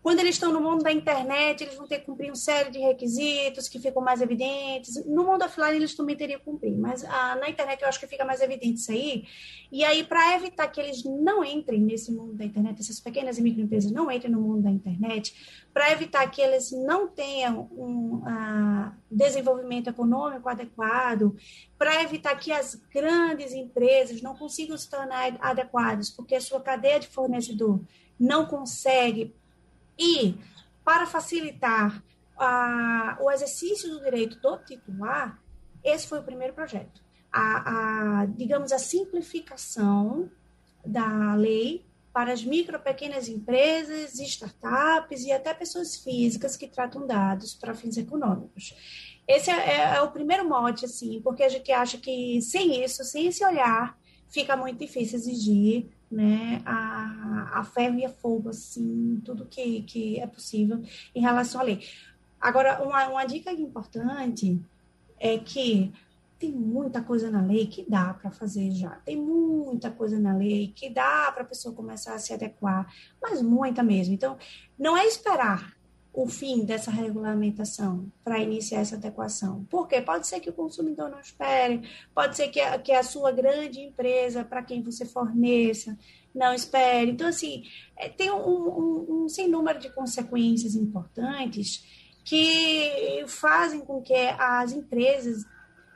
[0.06, 2.78] quando eles estão no mundo da internet, eles vão ter que cumprir uma série de
[2.78, 5.04] requisitos que ficam mais evidentes.
[5.04, 8.06] No mundo offline, eles também teriam que cumprir, mas ah, na internet eu acho que
[8.06, 9.24] fica mais evidente isso aí.
[9.72, 13.42] E aí, para evitar que eles não entrem nesse mundo da internet, essas pequenas e
[13.42, 18.92] microempresas não entrem no mundo da internet, para evitar que eles não tenham um ah,
[19.10, 21.34] desenvolvimento econômico adequado,
[21.76, 27.00] para evitar que as grandes empresas não consigam se tornar adequadas, porque a sua cadeia
[27.00, 27.80] de fornecedor
[28.20, 29.34] não consegue
[29.98, 30.34] e,
[30.84, 32.02] para facilitar
[32.38, 35.40] a, o exercício do direito do titular,
[35.82, 37.00] esse foi o primeiro projeto.
[37.32, 40.30] A, a, digamos, a simplificação
[40.84, 47.54] da lei para as micro, pequenas empresas, startups e até pessoas físicas que tratam dados
[47.54, 48.74] para fins econômicos.
[49.28, 53.04] Esse é, é, é o primeiro mote, assim, porque a gente acha que sem isso,
[53.04, 59.20] sem esse olhar, fica muito difícil exigir né, a, a ferro e a fogo, assim,
[59.24, 60.82] tudo que, que é possível
[61.14, 61.80] em relação à lei.
[62.40, 64.60] Agora, uma, uma dica importante
[65.18, 65.92] é que
[66.38, 68.90] tem muita coisa na lei que dá para fazer já.
[69.04, 73.40] Tem muita coisa na lei que dá para a pessoa começar a se adequar, mas
[73.40, 74.14] muita mesmo.
[74.14, 74.36] Então,
[74.78, 75.75] não é esperar
[76.16, 79.66] o fim dessa regulamentação para iniciar essa adequação?
[79.70, 83.30] Porque pode ser que o consumidor não espere, pode ser que a, que a sua
[83.30, 85.96] grande empresa, para quem você forneça,
[86.34, 87.10] não espere.
[87.10, 87.64] Então, assim,
[87.98, 91.84] é, tem um, um, um sem número de consequências importantes
[92.24, 95.44] que fazem com que as empresas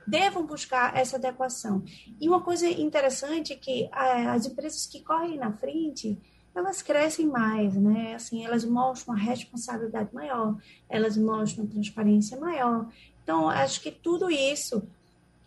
[0.06, 1.82] devam buscar essa adequação.
[2.20, 6.18] E uma coisa interessante é que as empresas que correm na frente,
[6.54, 8.14] elas crescem mais, né?
[8.14, 10.56] Assim, elas mostram uma responsabilidade maior,
[10.88, 12.88] elas mostram transparência maior.
[13.22, 14.82] Então, acho que tudo isso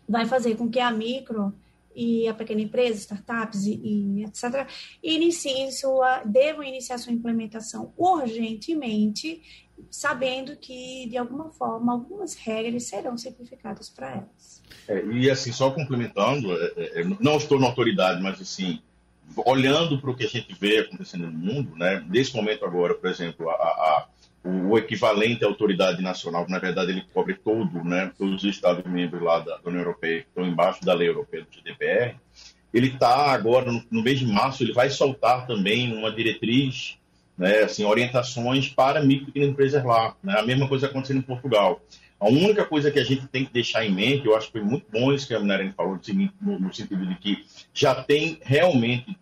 [0.08, 1.52] vai fazer com que a micro
[1.94, 4.66] e a pequena empresa, startups e, e etc.,
[5.02, 9.42] iniciem sua, devam iniciar sua implementação urgentemente,
[9.90, 14.62] sabendo que, de alguma forma, algumas regras serão simplificadas para elas.
[14.88, 18.80] É, e, assim, só complementando, é, é, não estou na autoridade, mas, assim,
[19.36, 22.04] olhando para o que a gente vê acontecendo no mundo, né?
[22.08, 24.06] Nesse momento agora, por exemplo, a, a,
[24.44, 28.12] o equivalente à autoridade nacional, na verdade ele cobre todo, né?
[28.18, 31.50] Todos os Estados membros lá da, União Europeia que estão embaixo da lei europeia do
[31.50, 32.16] GDPR,
[32.72, 36.98] ele está agora no, no, mês de março, ele vai soltar também uma diretriz,
[37.36, 37.62] né?
[37.62, 40.38] Assim, orientações para micro e pequenas empresas lá, né?
[40.38, 41.80] A mesma coisa acontecendo em Portugal.
[42.20, 44.62] A única coisa que a gente tem que deixar em mente, eu acho que foi
[44.62, 45.98] muito bom isso que a Minarene falou,
[46.40, 49.16] no sentido de que já tem realmente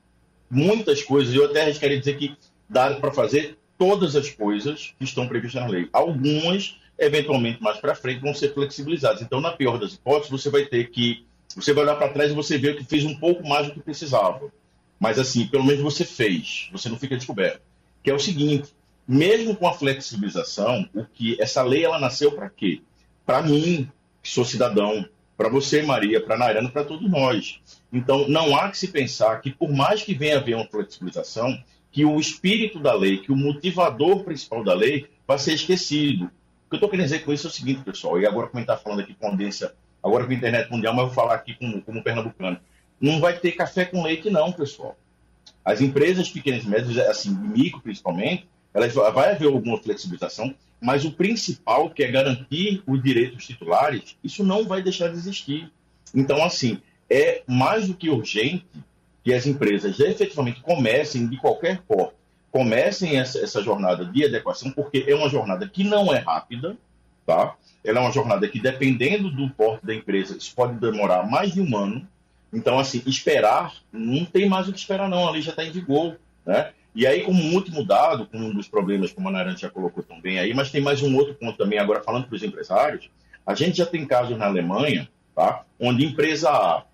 [0.52, 2.36] muitas coisas, eu até arriscaria dizer que
[2.68, 5.88] dá para fazer todas as coisas que estão previstas na lei.
[5.90, 9.22] Algumas, eventualmente, mais para frente, vão ser flexibilizadas.
[9.22, 11.24] Então, na pior das hipóteses, você vai ter que.
[11.56, 13.80] Você vai olhar para trás e você vê que fez um pouco mais do que
[13.80, 14.52] precisava.
[15.00, 17.62] Mas, assim, pelo menos você fez, você não fica descoberto.
[18.04, 18.68] Que é o seguinte:
[19.08, 22.82] mesmo com a flexibilização, o que essa lei ela nasceu para quê?
[23.24, 23.90] Para mim,
[24.22, 27.60] que sou cidadão, para você, Maria, para Nairana, para todos nós.
[27.92, 31.58] Então, não há que se pensar que, por mais que venha a haver uma flexibilização,
[31.90, 36.24] que o espírito da lei, que o motivador principal da lei vai ser esquecido.
[36.24, 38.58] O que eu estou querendo dizer com isso é o seguinte, pessoal, e agora como
[38.58, 41.34] a gente está falando aqui com audiência, agora com a internet mundial, mas vou falar
[41.34, 42.58] aqui como, como pernambucano.
[43.00, 44.96] Não vai ter café com leite, não, pessoal.
[45.64, 51.12] As empresas pequenas e médias, assim, micro principalmente, elas vai haver alguma flexibilização, mas o
[51.12, 55.70] principal, que é garantir os direitos titulares, isso não vai deixar de existir.
[56.14, 58.66] Então, assim, é mais do que urgente
[59.22, 62.14] que as empresas efetivamente comecem, de qualquer porte,
[62.50, 66.76] comecem essa, essa jornada de adequação, porque é uma jornada que não é rápida,
[67.24, 67.54] tá?
[67.84, 71.60] Ela é uma jornada que, dependendo do porte da empresa, isso pode demorar mais de
[71.60, 72.06] um ano.
[72.52, 75.26] Então, assim, esperar, não tem mais o que esperar, não.
[75.26, 76.72] A lei já está em vigor, né?
[76.94, 80.02] E aí, como um último dado, com um dos problemas, como a Narante já colocou
[80.02, 83.10] também aí, mas tem mais um outro ponto também, agora falando para os empresários,
[83.46, 85.64] a gente já tem casos na Alemanha, tá?
[85.80, 86.84] onde empresa A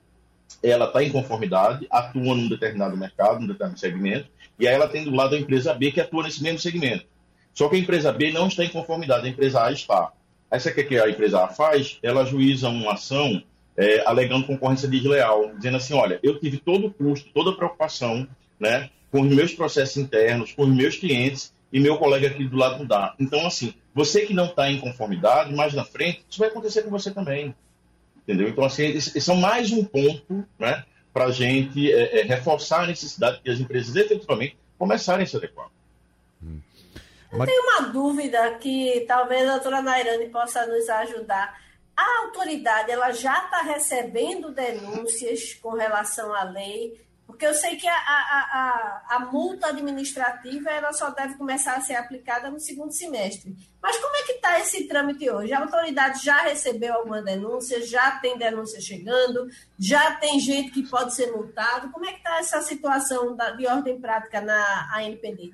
[0.62, 5.04] ela está em conformidade, atua num determinado mercado, num determinado segmento, e aí ela tem
[5.04, 7.04] do lado a empresa B que atua nesse mesmo segmento.
[7.52, 10.12] Só que a empresa B não está em conformidade, a empresa A está.
[10.50, 11.98] Quer que a empresa A faz?
[12.02, 13.42] Ela juíza uma ação
[13.76, 18.26] é, alegando concorrência desleal, dizendo assim, olha, eu tive todo o custo, toda a preocupação,
[18.58, 22.56] né, com os meus processos internos, com os meus clientes, e meu colega aqui do
[22.56, 23.14] lado não dá.
[23.18, 26.90] Então, assim, você que não está em conformidade, mais na frente, isso vai acontecer com
[26.90, 27.54] você também.
[28.22, 28.48] Entendeu?
[28.48, 32.86] Então, assim, esse é mais um ponto né, para a gente é, é, reforçar a
[32.86, 35.68] necessidade que as empresas efetivamente começarem a se adequar.
[36.42, 36.60] Hum.
[37.32, 41.60] Eu tenho uma dúvida que talvez a doutora Nairane possa nos ajudar.
[41.96, 47.86] A autoridade ela já está recebendo denúncias com relação à lei porque eu sei que
[47.86, 52.90] a, a, a, a, multa administrativa ela só deve começar a ser aplicada no segundo
[52.90, 53.54] semestre.
[53.82, 55.52] Mas como é que está esse trâmite hoje?
[55.52, 57.84] A autoridade já recebeu alguma denúncia?
[57.86, 59.46] Já tem denúncia chegando?
[59.78, 61.90] Já tem gente que pode ser multado?
[61.90, 65.52] Como é que está essa situação da, de ordem prática na ANPD?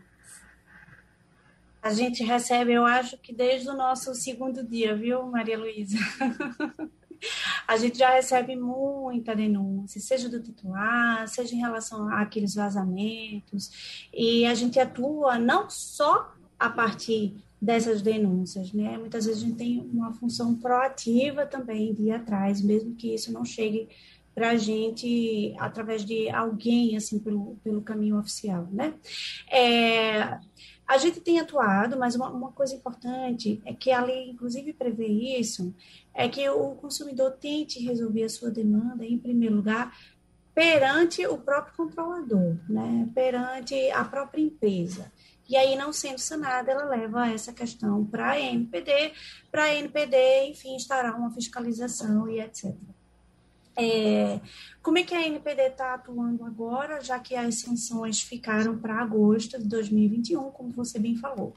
[1.83, 5.99] A gente recebe, eu acho que desde o nosso segundo dia, viu, Maria Luísa?
[7.67, 14.45] a gente já recebe muita denúncia, seja do titular, seja em relação àqueles vazamentos, e
[14.47, 18.99] a gente atua não só a partir dessas denúncias, né?
[18.99, 23.33] Muitas vezes a gente tem uma função proativa também de ir atrás, mesmo que isso
[23.33, 23.89] não chegue
[24.35, 28.95] para a gente através de alguém, assim, pelo, pelo caminho oficial, né?
[29.51, 30.39] É,
[30.87, 35.07] a gente tem atuado, mas uma, uma, coisa importante é que a lei, inclusive, prevê
[35.07, 35.75] isso,
[36.13, 39.97] é que o consumidor tente resolver a sua demanda, em primeiro lugar,
[40.55, 43.09] perante o próprio controlador, né?
[43.15, 45.11] perante a própria empresa.
[45.49, 49.13] E aí, não sendo sanada, ela leva essa questão para a NPD,
[49.51, 52.75] para a NPD, enfim, instaurar uma fiscalização e etc.
[53.77, 54.41] É,
[54.83, 59.59] como é que a NPD está atuando agora, já que as sanções ficaram para agosto
[59.59, 61.55] de 2021, como você bem falou?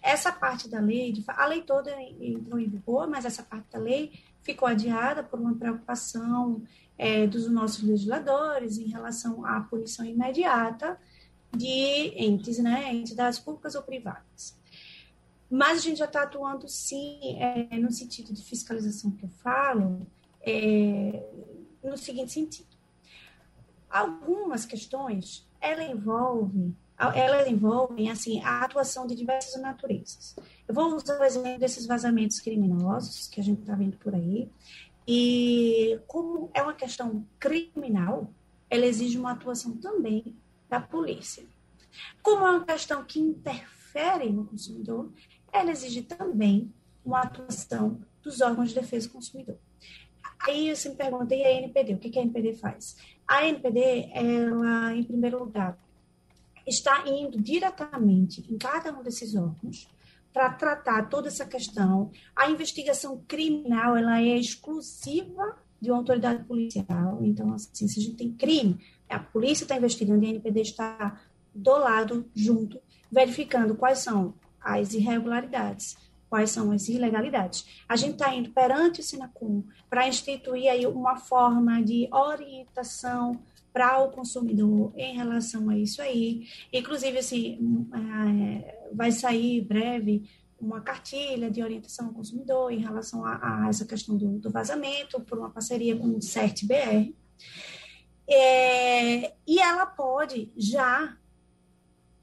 [0.00, 4.12] Essa parte da lei, a lei toda entrou em vigor, mas essa parte da lei
[4.42, 6.62] ficou adiada por uma preocupação
[6.96, 10.98] é, dos nossos legisladores em relação à punição imediata
[11.54, 14.56] de entes, né, entidades públicas ou privadas.
[15.50, 20.06] Mas a gente já está atuando, sim, é, no sentido de fiscalização que eu falo,
[20.40, 21.22] é,
[21.90, 22.68] no seguinte sentido.
[23.88, 26.74] Algumas questões, ela envolve,
[27.14, 30.36] elas envolvem, assim, a atuação de diversas naturezas.
[30.66, 34.50] Eu vou usar o exemplo desses vazamentos criminosos que a gente está vendo por aí,
[35.06, 38.28] e como é uma questão criminal,
[38.68, 40.34] ela exige uma atuação também
[40.68, 41.46] da polícia.
[42.22, 45.10] Como é uma questão que interfere no consumidor,
[45.52, 46.72] ela exige também
[47.04, 49.56] uma atuação dos órgãos de defesa do consumidor.
[50.40, 51.94] Aí você me pergunta, e a NPD?
[51.94, 52.96] O que, que a NPD faz?
[53.26, 55.78] A NPD, ela, em primeiro lugar,
[56.66, 59.88] está indo diretamente em cada um desses órgãos
[60.32, 62.10] para tratar toda essa questão.
[62.34, 67.18] A investigação criminal, ela é exclusiva de uma autoridade policial.
[67.22, 71.20] Então, assim, se a gente tem crime, a polícia está investigando e a NPD está
[71.54, 72.78] do lado, junto,
[73.10, 75.96] verificando quais são as irregularidades
[76.28, 77.66] quais são as ilegalidades.
[77.88, 83.40] A gente está indo perante o Sinacum para instituir aí uma forma de orientação
[83.72, 86.48] para o consumidor em relação a isso aí.
[86.72, 93.64] Inclusive, assim, é, vai sair breve uma cartilha de orientação ao consumidor em relação a,
[93.64, 97.12] a essa questão do, do, vazamento, por uma parceria com o CERT-BR.
[98.26, 101.16] É, e ela pode já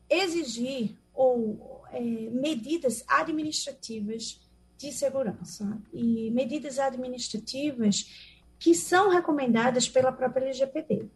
[0.10, 4.42] exigir ou é, medidas administrativas
[4.78, 11.08] de segurança e medidas administrativas que são recomendadas pela própria LGPD.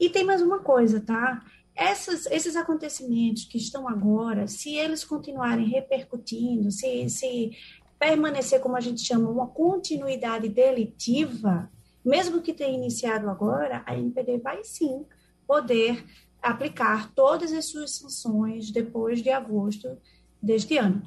[0.00, 1.44] E tem mais uma coisa, tá?
[1.74, 7.50] Essas, esses acontecimentos que estão agora, se eles continuarem repercutindo, se, se
[7.98, 11.70] permanecer, como a gente chama, uma continuidade delitiva,
[12.04, 15.04] mesmo que tenha iniciado agora, a NPD vai sim
[15.46, 16.04] poder
[16.42, 19.98] aplicar todas as suas sanções depois de agosto
[20.40, 21.02] deste ano.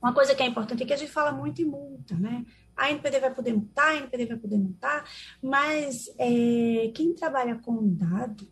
[0.00, 2.44] Uma coisa que é importante é que a gente fala muito em multa, né?
[2.76, 5.04] A NPD vai poder multar, a NPD vai poder multar,
[5.42, 8.46] mas é, quem trabalha com dado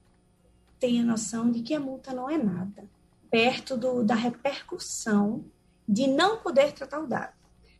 [0.80, 2.84] tem a noção de que a multa não é nada,
[3.30, 5.44] perto do, da repercussão
[5.88, 7.34] de não poder tratar o dado.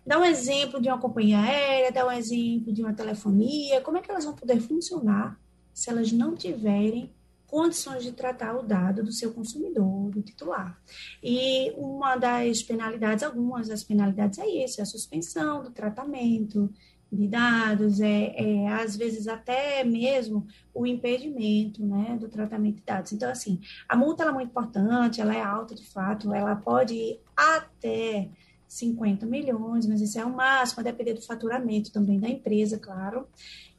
[0.06, 4.00] Dá um exemplo de uma companhia aérea, dá um exemplo de uma telefonia, como é
[4.00, 5.36] que elas vão poder funcionar
[5.74, 7.12] se elas não tiverem
[7.46, 10.80] condições de tratar o dado do seu consumidor, do titular.
[11.22, 16.70] E uma das penalidades, algumas das penalidades é isso, é a suspensão do tratamento
[17.10, 23.12] de dados, é, é às vezes até mesmo o impedimento né, do tratamento de dados.
[23.12, 27.20] Então, assim, a multa é muito importante, ela é alta de fato, ela pode ir
[27.36, 28.28] até
[28.66, 33.26] 50 milhões, mas isso é o máximo, a depender do faturamento também da empresa, claro.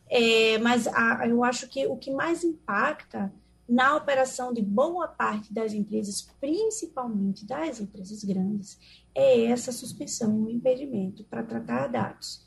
[0.10, 3.32] É, mas a, eu acho que o que mais impacta
[3.68, 8.80] na operação de boa parte das empresas, principalmente das empresas grandes,
[9.14, 12.46] é essa suspensão, o impedimento para tratar dados.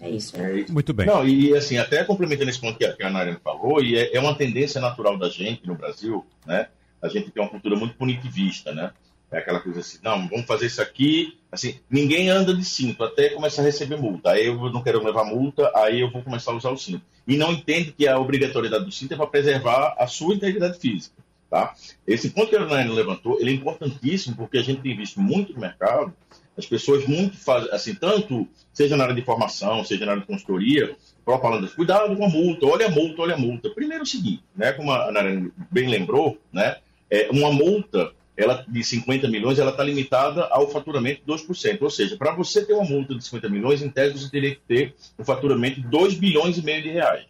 [0.00, 0.36] É isso.
[0.36, 0.72] É isso.
[0.72, 1.06] Muito bem.
[1.06, 4.16] Não, e assim, até complementando esse ponto que a, que a Nariane falou, e é,
[4.16, 6.68] é, uma tendência natural da gente no Brasil, né?
[7.02, 8.92] A gente tem uma cultura muito punitivista, né?
[9.30, 11.37] É aquela coisa assim, não, vamos fazer isso aqui.
[11.50, 14.32] Assim, ninguém anda de cinto até começar a receber multa.
[14.32, 17.02] Aí eu não quero levar multa, aí eu vou começar a usar o cinto.
[17.26, 21.16] E não entende que a obrigatoriedade do cinto é para preservar a sua integridade física.
[21.50, 21.74] Tá?
[22.06, 25.54] Esse ponto que a Ana levantou, ele é importantíssimo porque a gente tem visto muito
[25.54, 26.12] no mercado
[26.58, 30.26] as pessoas muito fazem, assim, tanto seja na área de formação, seja na área de
[30.26, 33.70] consultoria, falando, cuidado com a multa, olha a multa, olha a multa.
[33.70, 36.78] Primeiro é o seguinte, né, como a Ana bem lembrou, né,
[37.08, 41.82] é, uma multa ela de 50 milhões, ela está limitada ao faturamento de 2%.
[41.82, 44.60] Ou seja, para você ter uma multa de 50 milhões, em tese você teria que
[44.60, 47.26] ter um faturamento de 2 bilhões e meio de reais.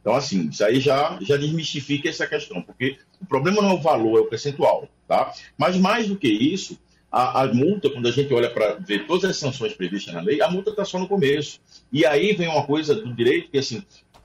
[0.00, 3.80] Então, assim, isso aí já, já desmistifica essa questão, porque o problema não é o
[3.80, 5.32] valor, é o percentual, tá?
[5.56, 6.76] Mas mais do que isso,
[7.10, 10.42] a, a multa, quando a gente olha para ver todas as sanções previstas na lei,
[10.42, 11.60] a multa está só no começo.
[11.92, 13.84] E aí vem uma coisa do direito que, assim,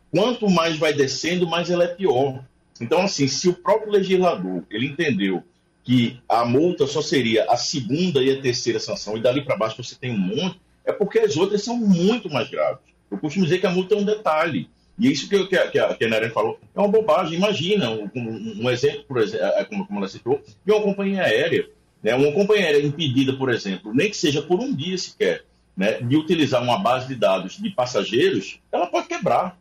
[0.10, 2.44] quanto mais vai descendo, mais ela é pior.
[2.82, 5.44] Então, assim, se o próprio legislador ele entendeu
[5.84, 9.84] que a multa só seria a segunda e a terceira sanção, e dali para baixo
[9.84, 12.80] você tem um monte, é porque as outras são muito mais graves.
[13.12, 14.70] Eu costumo dizer que a multa é um detalhe.
[14.98, 17.38] E isso que, que, que a, que a falou é uma bobagem.
[17.38, 21.68] Imagina um, um, exemplo, por exemplo, como, como ela citou, de uma companhia aérea
[22.04, 22.14] né?
[22.14, 26.62] Uma companheira impedida, por exemplo, nem que seja por um dia sequer, né, de utilizar
[26.62, 29.58] uma base de dados de passageiros, ela pode quebrar.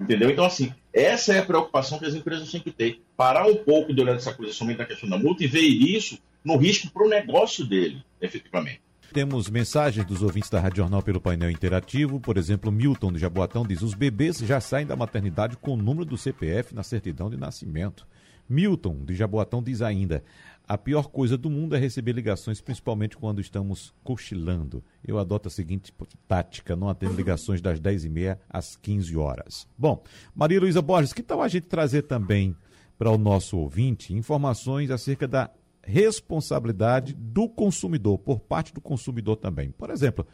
[0.00, 0.30] Entendeu?
[0.30, 3.02] Então, assim, essa é a preocupação que as empresas têm que ter.
[3.16, 6.56] Parar um pouco olhar essa coisa somente na questão da multa e ver isso no
[6.56, 8.80] risco para o negócio dele, efetivamente.
[9.12, 12.18] Temos mensagens dos ouvintes da Rádio Jornal pelo painel interativo.
[12.18, 16.06] Por exemplo, Milton de Jaboatão diz: os bebês já saem da maternidade com o número
[16.06, 18.06] do CPF na certidão de nascimento.
[18.48, 20.22] Milton de Jaboatão diz ainda:
[20.66, 24.82] a pior coisa do mundo é receber ligações, principalmente quando estamos cochilando.
[25.04, 25.92] Eu adoto a seguinte
[26.28, 29.68] tática: não atendo ligações das 10h30 às 15 horas.
[29.76, 30.02] Bom,
[30.34, 32.56] Maria Luísa Borges, que tal a gente trazer também
[32.96, 35.50] para o nosso ouvinte informações acerca da
[35.82, 39.72] responsabilidade do consumidor, por parte do consumidor também?
[39.72, 40.26] Por exemplo,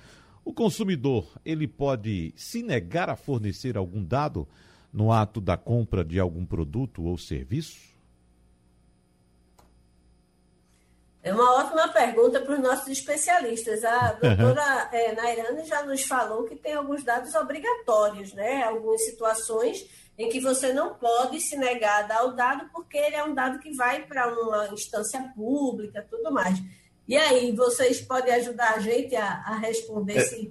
[0.44, 4.46] o consumidor ele pode se negar a fornecer algum dado
[4.92, 7.97] no ato da compra de algum produto ou serviço?
[11.28, 13.84] É uma ótima pergunta para os nossos especialistas.
[13.84, 18.62] A doutora é, Nairane já nos falou que tem alguns dados obrigatórios, né?
[18.62, 19.86] Algumas situações
[20.18, 23.34] em que você não pode se negar a dar o dado porque ele é um
[23.34, 26.58] dado que vai para uma instância pública tudo mais.
[27.06, 30.48] E aí, vocês podem ajudar a gente a, a responder é,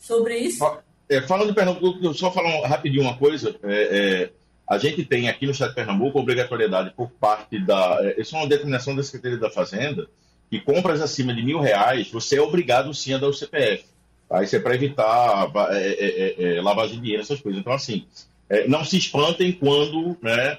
[0.00, 0.64] sobre isso?
[1.08, 3.54] É, falando de Pernambuco, só falar rapidinho uma coisa.
[3.62, 4.30] É, é
[4.72, 7.98] a gente tem aqui no estado de Pernambuco obrigatoriedade por parte da.
[8.00, 10.08] É, isso é uma determinação da Secretaria da Fazenda,
[10.48, 13.84] que compras acima de mil reais, você é obrigado sim a dar o CPF.
[14.26, 14.42] Tá?
[14.42, 17.60] Isso é para evitar é, é, é, é, lavagem de dinheiro, essas coisas.
[17.60, 18.06] Então, assim,
[18.48, 20.56] é, não se espantem quando né,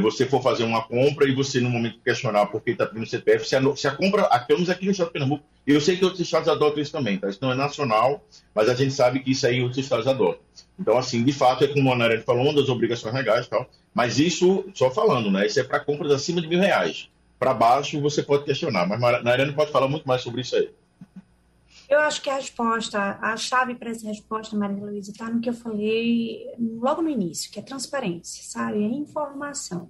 [0.00, 3.46] você for fazer uma compra e você, no momento, questionar por que está pedindo CPF,
[3.46, 6.20] se a, se a compra, aqui, aqui no estado de Pernambuco, eu sei que outros
[6.20, 7.28] estados adotam isso também, tá?
[7.28, 8.24] Isso não é nacional,
[8.54, 10.40] mas a gente sabe que isso aí outros estados adotam.
[10.78, 13.68] Então, assim, de fato, é como a Narene falou, uma das obrigações legais e tal.
[13.92, 15.46] Mas isso, só falando, né?
[15.46, 17.08] Isso é para compras acima de mil reais.
[17.38, 18.86] Para baixo, você pode questionar.
[18.86, 20.70] Mas a Narene pode falar muito mais sobre isso aí.
[21.88, 25.48] Eu acho que a resposta, a chave para essa resposta, Maria Luísa, está no que
[25.48, 28.82] eu falei logo no início, que é transparência, sabe?
[28.82, 29.88] É informação.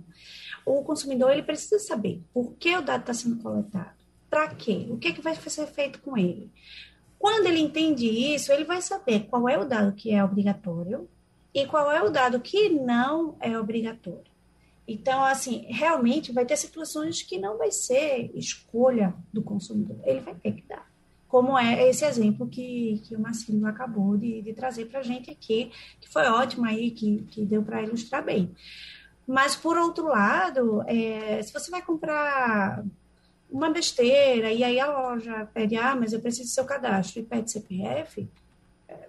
[0.65, 3.97] O consumidor ele precisa saber por que o dado está sendo coletado,
[4.29, 6.53] para quê, o que, é que vai ser feito com ele.
[7.19, 11.09] Quando ele entende isso, ele vai saber qual é o dado que é obrigatório
[11.55, 14.37] e qual é o dado que não é obrigatório.
[14.87, 20.35] Então, assim, realmente vai ter situações que não vai ser escolha do consumidor, ele vai
[20.35, 20.87] ter que dar.
[21.29, 25.31] Como é esse exemplo que, que o Marcelo acabou de, de trazer para a gente
[25.31, 28.55] aqui, que foi ótimo aí, que, que deu para ilustrar bem.
[29.27, 32.85] Mas, por outro lado, é, se você vai comprar
[33.51, 37.25] uma besteira, e aí a loja pede, ah, mas eu preciso do seu cadastro, e
[37.25, 38.29] pede CPF,
[38.89, 39.09] é,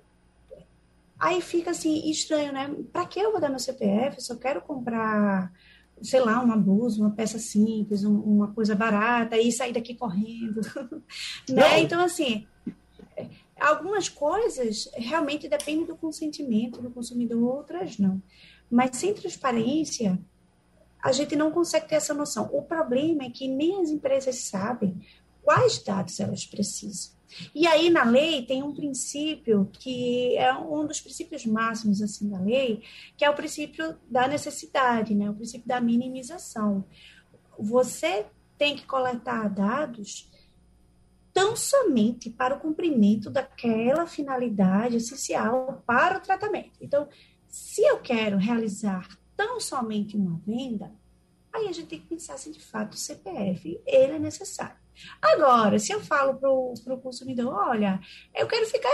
[1.19, 2.75] aí fica assim, estranho, né?
[2.91, 4.17] Para que eu vou dar meu CPF?
[4.17, 5.51] Eu só quero comprar,
[6.01, 10.61] sei lá, uma blusa, uma peça simples, um, uma coisa barata, e sair daqui correndo,
[11.49, 11.79] né?
[11.79, 12.45] Então, assim,
[13.59, 18.21] algumas coisas realmente dependem do consentimento do consumidor, outras não.
[18.69, 20.19] Mas sem transparência,
[21.01, 22.49] a gente não consegue ter essa noção.
[22.51, 25.01] O problema é que nem as empresas sabem
[25.41, 27.16] quais dados elas precisam.
[27.53, 32.39] E aí, na lei, tem um princípio que é um dos princípios máximos assim da
[32.39, 32.83] lei,
[33.15, 35.29] que é o princípio da necessidade, né?
[35.29, 36.85] o princípio da minimização.
[37.59, 38.25] Você
[38.57, 40.31] tem que coletar dados
[41.33, 46.79] tão somente para o cumprimento daquela finalidade essencial para o tratamento.
[46.81, 47.07] Então,
[47.47, 50.91] se eu quero realizar tão somente uma venda,
[51.53, 54.86] aí a gente tem que pensar se de fato o CPF ele é necessário.
[55.21, 57.99] Agora, se eu falo para o consumidor, olha,
[58.35, 58.89] eu quero ficar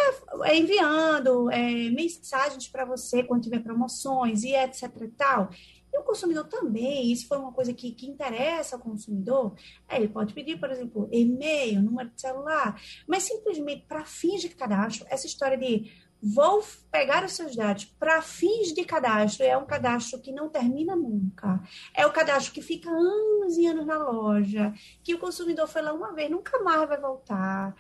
[0.45, 5.49] é, enviando é, mensagens para você quando tiver promoções e etc e tal,
[5.93, 9.55] e o consumidor também, isso foi uma coisa que, que interessa ao consumidor,
[9.87, 14.49] é, ele pode pedir, por exemplo, e-mail, número de celular, mas simplesmente para fins de
[14.49, 15.91] cadastro, essa história de
[16.23, 20.95] vou pegar os seus dados para fins de cadastro, é um cadastro que não termina
[20.95, 21.61] nunca.
[21.93, 25.91] É o cadastro que fica anos e anos na loja, que o consumidor foi lá
[25.91, 27.75] uma vez, nunca mais vai voltar.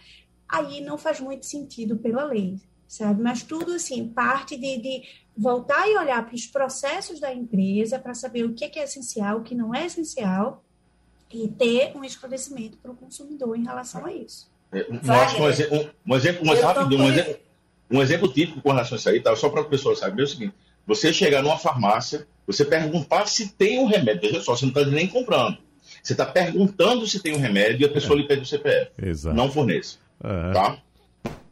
[0.49, 3.21] Aí não faz muito sentido pela lei, sabe?
[3.21, 5.03] Mas tudo assim, parte de, de
[5.37, 9.43] voltar e olhar para os processos da empresa para saber o que é, essencial, o
[9.43, 10.65] que não é essencial
[11.31, 14.51] e ter um esclarecimento para o consumidor em relação a isso.
[14.73, 16.15] É, um, um, um exemplo, um
[16.53, 17.42] exemplo, um exemplo
[17.89, 19.35] um exemplo típico com relação a isso aí, tá?
[19.35, 20.53] só para a pessoa saber é o seguinte:
[20.85, 24.21] você chegar numa farmácia, você perguntar se tem um remédio.
[24.21, 25.57] Veja só, você não está nem comprando.
[26.01, 28.21] Você está perguntando se tem um remédio e a pessoa é.
[28.21, 28.91] lhe pede o CPF.
[29.01, 29.35] Exato.
[29.35, 29.97] Não fornece.
[30.23, 30.51] É.
[30.51, 30.77] Tá?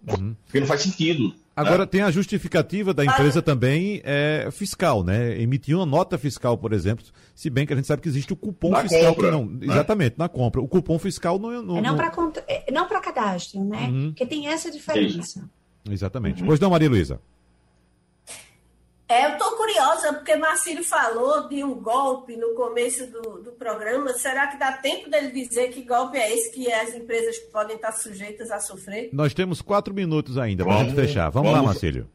[0.08, 0.36] Uhum.
[0.46, 1.34] Porque não faz sentido.
[1.56, 1.86] Agora, né?
[1.86, 5.40] tem a justificativa da empresa também é, fiscal, né?
[5.40, 7.06] Emitir uma nota fiscal, por exemplo,
[7.36, 9.14] se bem que a gente sabe que existe o cupom na fiscal.
[9.14, 9.60] Compra, não, né?
[9.64, 10.62] Exatamente, na compra.
[10.62, 11.62] O cupom fiscal não é.
[11.62, 11.98] Não, é não,
[12.72, 13.90] não para cadastro, né?
[13.90, 14.08] Uhum.
[14.08, 15.20] Porque tem essa diferença.
[15.20, 15.50] Isso.
[15.90, 16.42] Exatamente.
[16.42, 16.48] Uhum.
[16.48, 17.20] Pois não, Maria Luísa.
[19.12, 24.14] É, eu estou curiosa, porque Marcílio falou de um golpe no começo do, do programa.
[24.14, 27.92] Será que dá tempo dele dizer que golpe é esse que as empresas podem estar
[27.92, 29.10] sujeitas a sofrer?
[29.12, 31.30] Nós temos quatro minutos ainda para a gente fechar.
[31.30, 32.08] Vamos, vamos lá, Marcílio.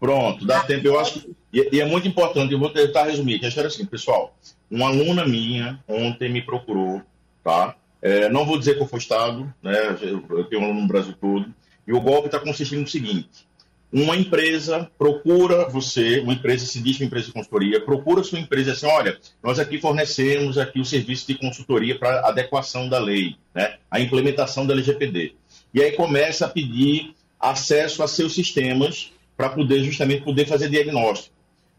[0.00, 0.84] Pronto, dá tempo.
[0.84, 1.36] Eu acho que.
[1.52, 4.34] E, e, é muito importante, eu vou tentar resumir, que a história é assim, pessoal.
[4.68, 7.00] Uma aluna minha ontem me procurou,
[7.44, 7.76] tá?
[8.00, 9.96] É, não vou dizer qual foi o estado, né?
[10.28, 11.46] Eu tenho um aluno no Brasil todo.
[11.86, 13.46] E o golpe está consistindo no seguinte:
[13.92, 18.72] uma empresa procura você, uma empresa se diz uma empresa de consultoria, procura sua empresa
[18.72, 23.76] assim, olha, nós aqui fornecemos aqui o serviço de consultoria para adequação da lei, né,
[23.90, 25.34] a implementação da LGPD.
[25.74, 31.34] E aí começa a pedir acesso a seus sistemas para poder justamente poder fazer diagnóstico.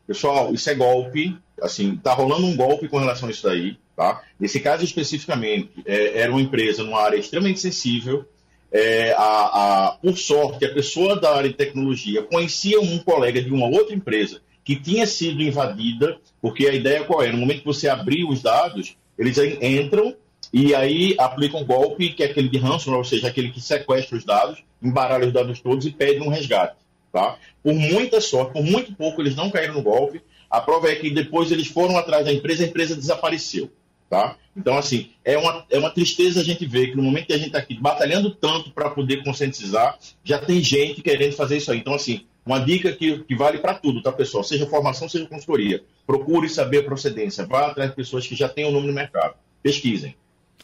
[0.06, 4.22] Pessoal, isso é golpe, assim, está rolando um golpe com relação a isso daí, tá?
[4.40, 8.28] Nesse caso especificamente, é, era uma empresa numa área extremamente sensível,
[8.74, 13.52] é, a, a, por sorte, a pessoa da área de tecnologia conhecia um colega de
[13.52, 17.32] uma outra empresa que tinha sido invadida, porque a ideia qual é?
[17.32, 20.16] No momento que você abrir os dados, eles entram
[20.52, 24.18] e aí aplicam um golpe, que é aquele de ransomware, ou seja, aquele que sequestra
[24.18, 26.76] os dados, embaralha os dados todos e pede um resgate.
[27.12, 27.38] Tá?
[27.62, 30.22] Por muita sorte, por muito pouco, eles não caíram no golpe.
[30.50, 33.70] A prova é que depois eles foram atrás da empresa, a empresa desapareceu.
[34.14, 34.36] Tá?
[34.56, 37.38] Então, assim, é uma, é uma tristeza a gente ver que no momento que a
[37.38, 41.80] gente está aqui batalhando tanto para poder conscientizar, já tem gente querendo fazer isso aí.
[41.80, 44.44] Então, assim, uma dica que, que vale para tudo, tá, pessoal?
[44.44, 45.84] Seja formação, seja consultoria.
[46.06, 47.44] Procure saber a procedência.
[47.48, 49.34] Vá atrás de pessoas que já têm o nome no mercado.
[49.64, 50.16] Pesquisem.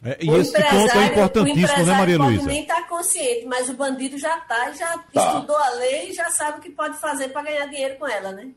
[0.03, 2.45] É, e o esse ponto é importantíssimo, né, Maria Luísa?
[2.45, 5.33] nem está consciente, mas o bandido já está, já tá.
[5.33, 8.31] estudou a lei e já sabe o que pode fazer para ganhar dinheiro com ela,
[8.31, 8.51] né?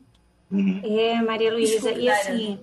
[0.51, 0.81] Uhum.
[0.83, 2.59] É, Maria Luísa, e assim,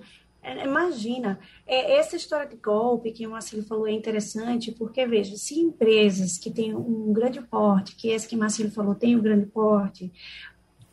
[0.63, 5.59] imagina, é, essa história de golpe que o Marcelo falou é interessante, porque, veja, se
[5.59, 9.45] empresas que têm um grande porte, que esse que o Marcelo falou tem um grande
[9.45, 10.11] porte,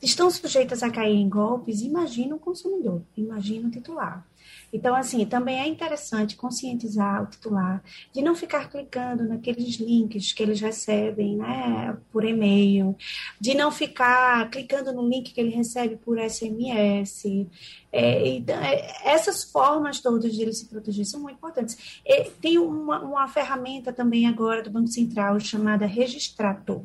[0.03, 4.27] estão sujeitas a cair em golpes, imagina o consumidor, imagina o titular.
[4.73, 10.43] Então, assim, também é interessante conscientizar o titular de não ficar clicando naqueles links que
[10.43, 12.97] eles recebem, né, por e-mail,
[13.41, 17.47] de não ficar clicando no link que ele recebe por SMS.
[17.91, 22.01] É, então, é, essas formas todas de ele se proteger são muito importantes.
[22.05, 26.83] E tem uma, uma ferramenta também agora do Banco Central chamada Registrator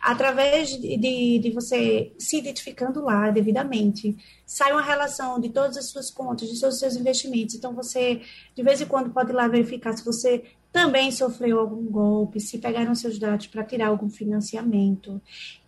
[0.00, 4.16] através de, de, você se identificando lá devidamente,
[4.46, 7.54] sai uma relação de todas as suas contas, de todos os seus investimentos.
[7.54, 8.20] Então, você,
[8.54, 12.58] de vez em quando, pode ir lá verificar se você também sofreu algum golpe, se
[12.58, 15.20] pegaram seus dados para tirar algum financiamento.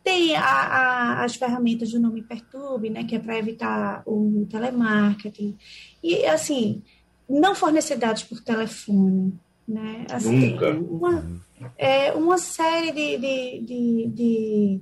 [0.02, 5.56] Tem a, a, as ferramentas do Nome Perturbe, né, que é para evitar o telemarketing.
[6.02, 6.82] E, assim,
[7.28, 9.32] não fornecer dados por telefone.
[9.66, 10.06] Né?
[10.10, 10.70] Assim, Nunca.
[10.70, 11.42] Uma,
[11.78, 14.80] é, uma série de, de, de, de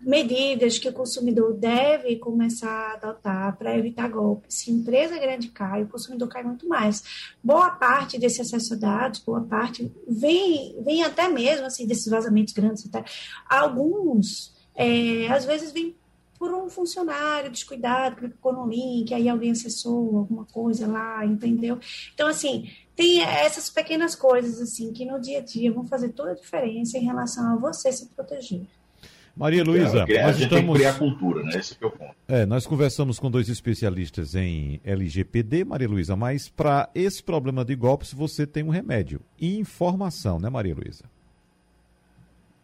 [0.00, 4.58] medidas que o consumidor deve começar a adotar para evitar golpes.
[4.58, 7.02] Se a empresa grande cai, o consumidor cai muito mais.
[7.42, 12.54] Boa parte desse acesso a dados, boa parte, vem, vem até mesmo assim, desses vazamentos
[12.54, 12.86] grandes.
[12.86, 13.04] Até.
[13.48, 15.94] Alguns, é, às vezes, vem
[16.38, 21.78] por um funcionário descuidado, que clicou no link, aí alguém acessou alguma coisa lá, entendeu?
[22.14, 22.70] Então, assim,
[23.00, 26.98] tem essas pequenas coisas, assim, que no dia a dia vão fazer toda a diferença
[26.98, 28.60] em relação a você se proteger.
[29.34, 30.50] Maria Luísa, é, nós a gente estamos...
[30.50, 31.58] tem que criar cultura, né?
[31.58, 32.14] Esse é o ponto.
[32.28, 37.74] É, nós conversamos com dois especialistas em LGPD, Maria Luísa, mas para esse problema de
[37.74, 39.20] golpes você tem um remédio.
[39.40, 41.04] Informação, né, Maria Luísa?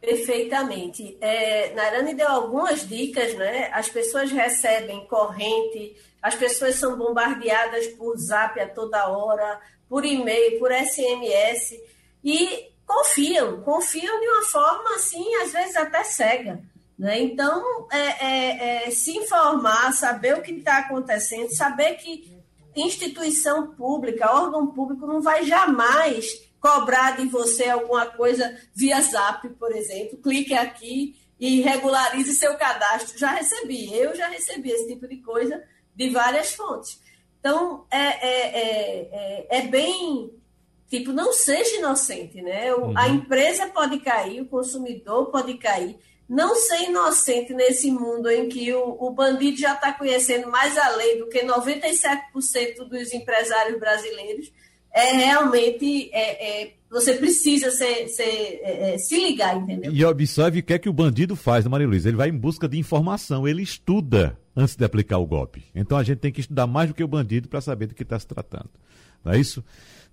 [0.00, 1.16] Perfeitamente.
[1.20, 3.70] É, Narani deu algumas dicas, né?
[3.72, 10.58] As pessoas recebem corrente, as pessoas são bombardeadas por zap a toda hora, por e-mail,
[10.58, 11.80] por SMS,
[12.22, 16.62] e confiam, confiam de uma forma assim, às vezes até cega.
[16.98, 17.20] Né?
[17.20, 22.36] Então, é, é, é se informar, saber o que está acontecendo, saber que
[22.74, 29.74] instituição pública, órgão público não vai jamais cobrar de você alguma coisa via zap, por
[29.74, 30.18] exemplo.
[30.18, 33.18] Clique aqui e regularize seu cadastro.
[33.18, 35.62] Já recebi, eu já recebi esse tipo de coisa
[35.94, 37.00] de várias fontes.
[37.46, 40.32] Então, é, é, é, é, é bem
[40.88, 42.72] Tipo, não seja inocente, né?
[42.72, 42.96] O, uhum.
[42.96, 45.96] A empresa pode cair, o consumidor pode cair.
[46.28, 50.90] Não ser inocente nesse mundo em que o, o bandido já está conhecendo mais a
[50.90, 54.52] lei do que 97% dos empresários brasileiros
[54.94, 59.92] é realmente é, é, você precisa ser, ser, é, é, se ligar, entendeu?
[59.92, 62.06] E observe o que é que o bandido faz, né, Maria Luiz?
[62.06, 65.64] Ele vai em busca de informação, ele estuda antes de aplicar o golpe.
[65.74, 68.02] Então a gente tem que estudar mais do que o bandido para saber do que
[68.02, 68.70] está se tratando.
[69.22, 69.62] Não é isso?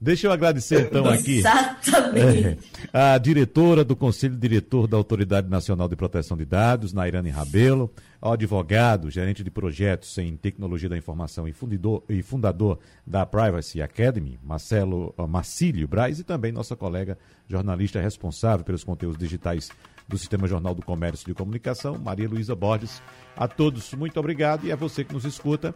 [0.01, 1.41] Deixa eu agradecer então aqui
[2.13, 2.57] é,
[2.91, 7.89] a diretora do Conselho Diretor da Autoridade Nacional de Proteção de Dados, Nairane Rabelo,
[8.19, 13.81] ao advogado, gerente de projetos em tecnologia da informação e, fundidor, e fundador da Privacy
[13.81, 17.17] Academy, Marcelo uh, Marcílio Braz, e também nossa colega
[17.47, 19.69] jornalista responsável pelos conteúdos digitais
[20.07, 23.01] do Sistema Jornal do Comércio de Comunicação, Maria Luísa Borges.
[23.35, 25.75] A todos, muito obrigado e a você que nos escuta.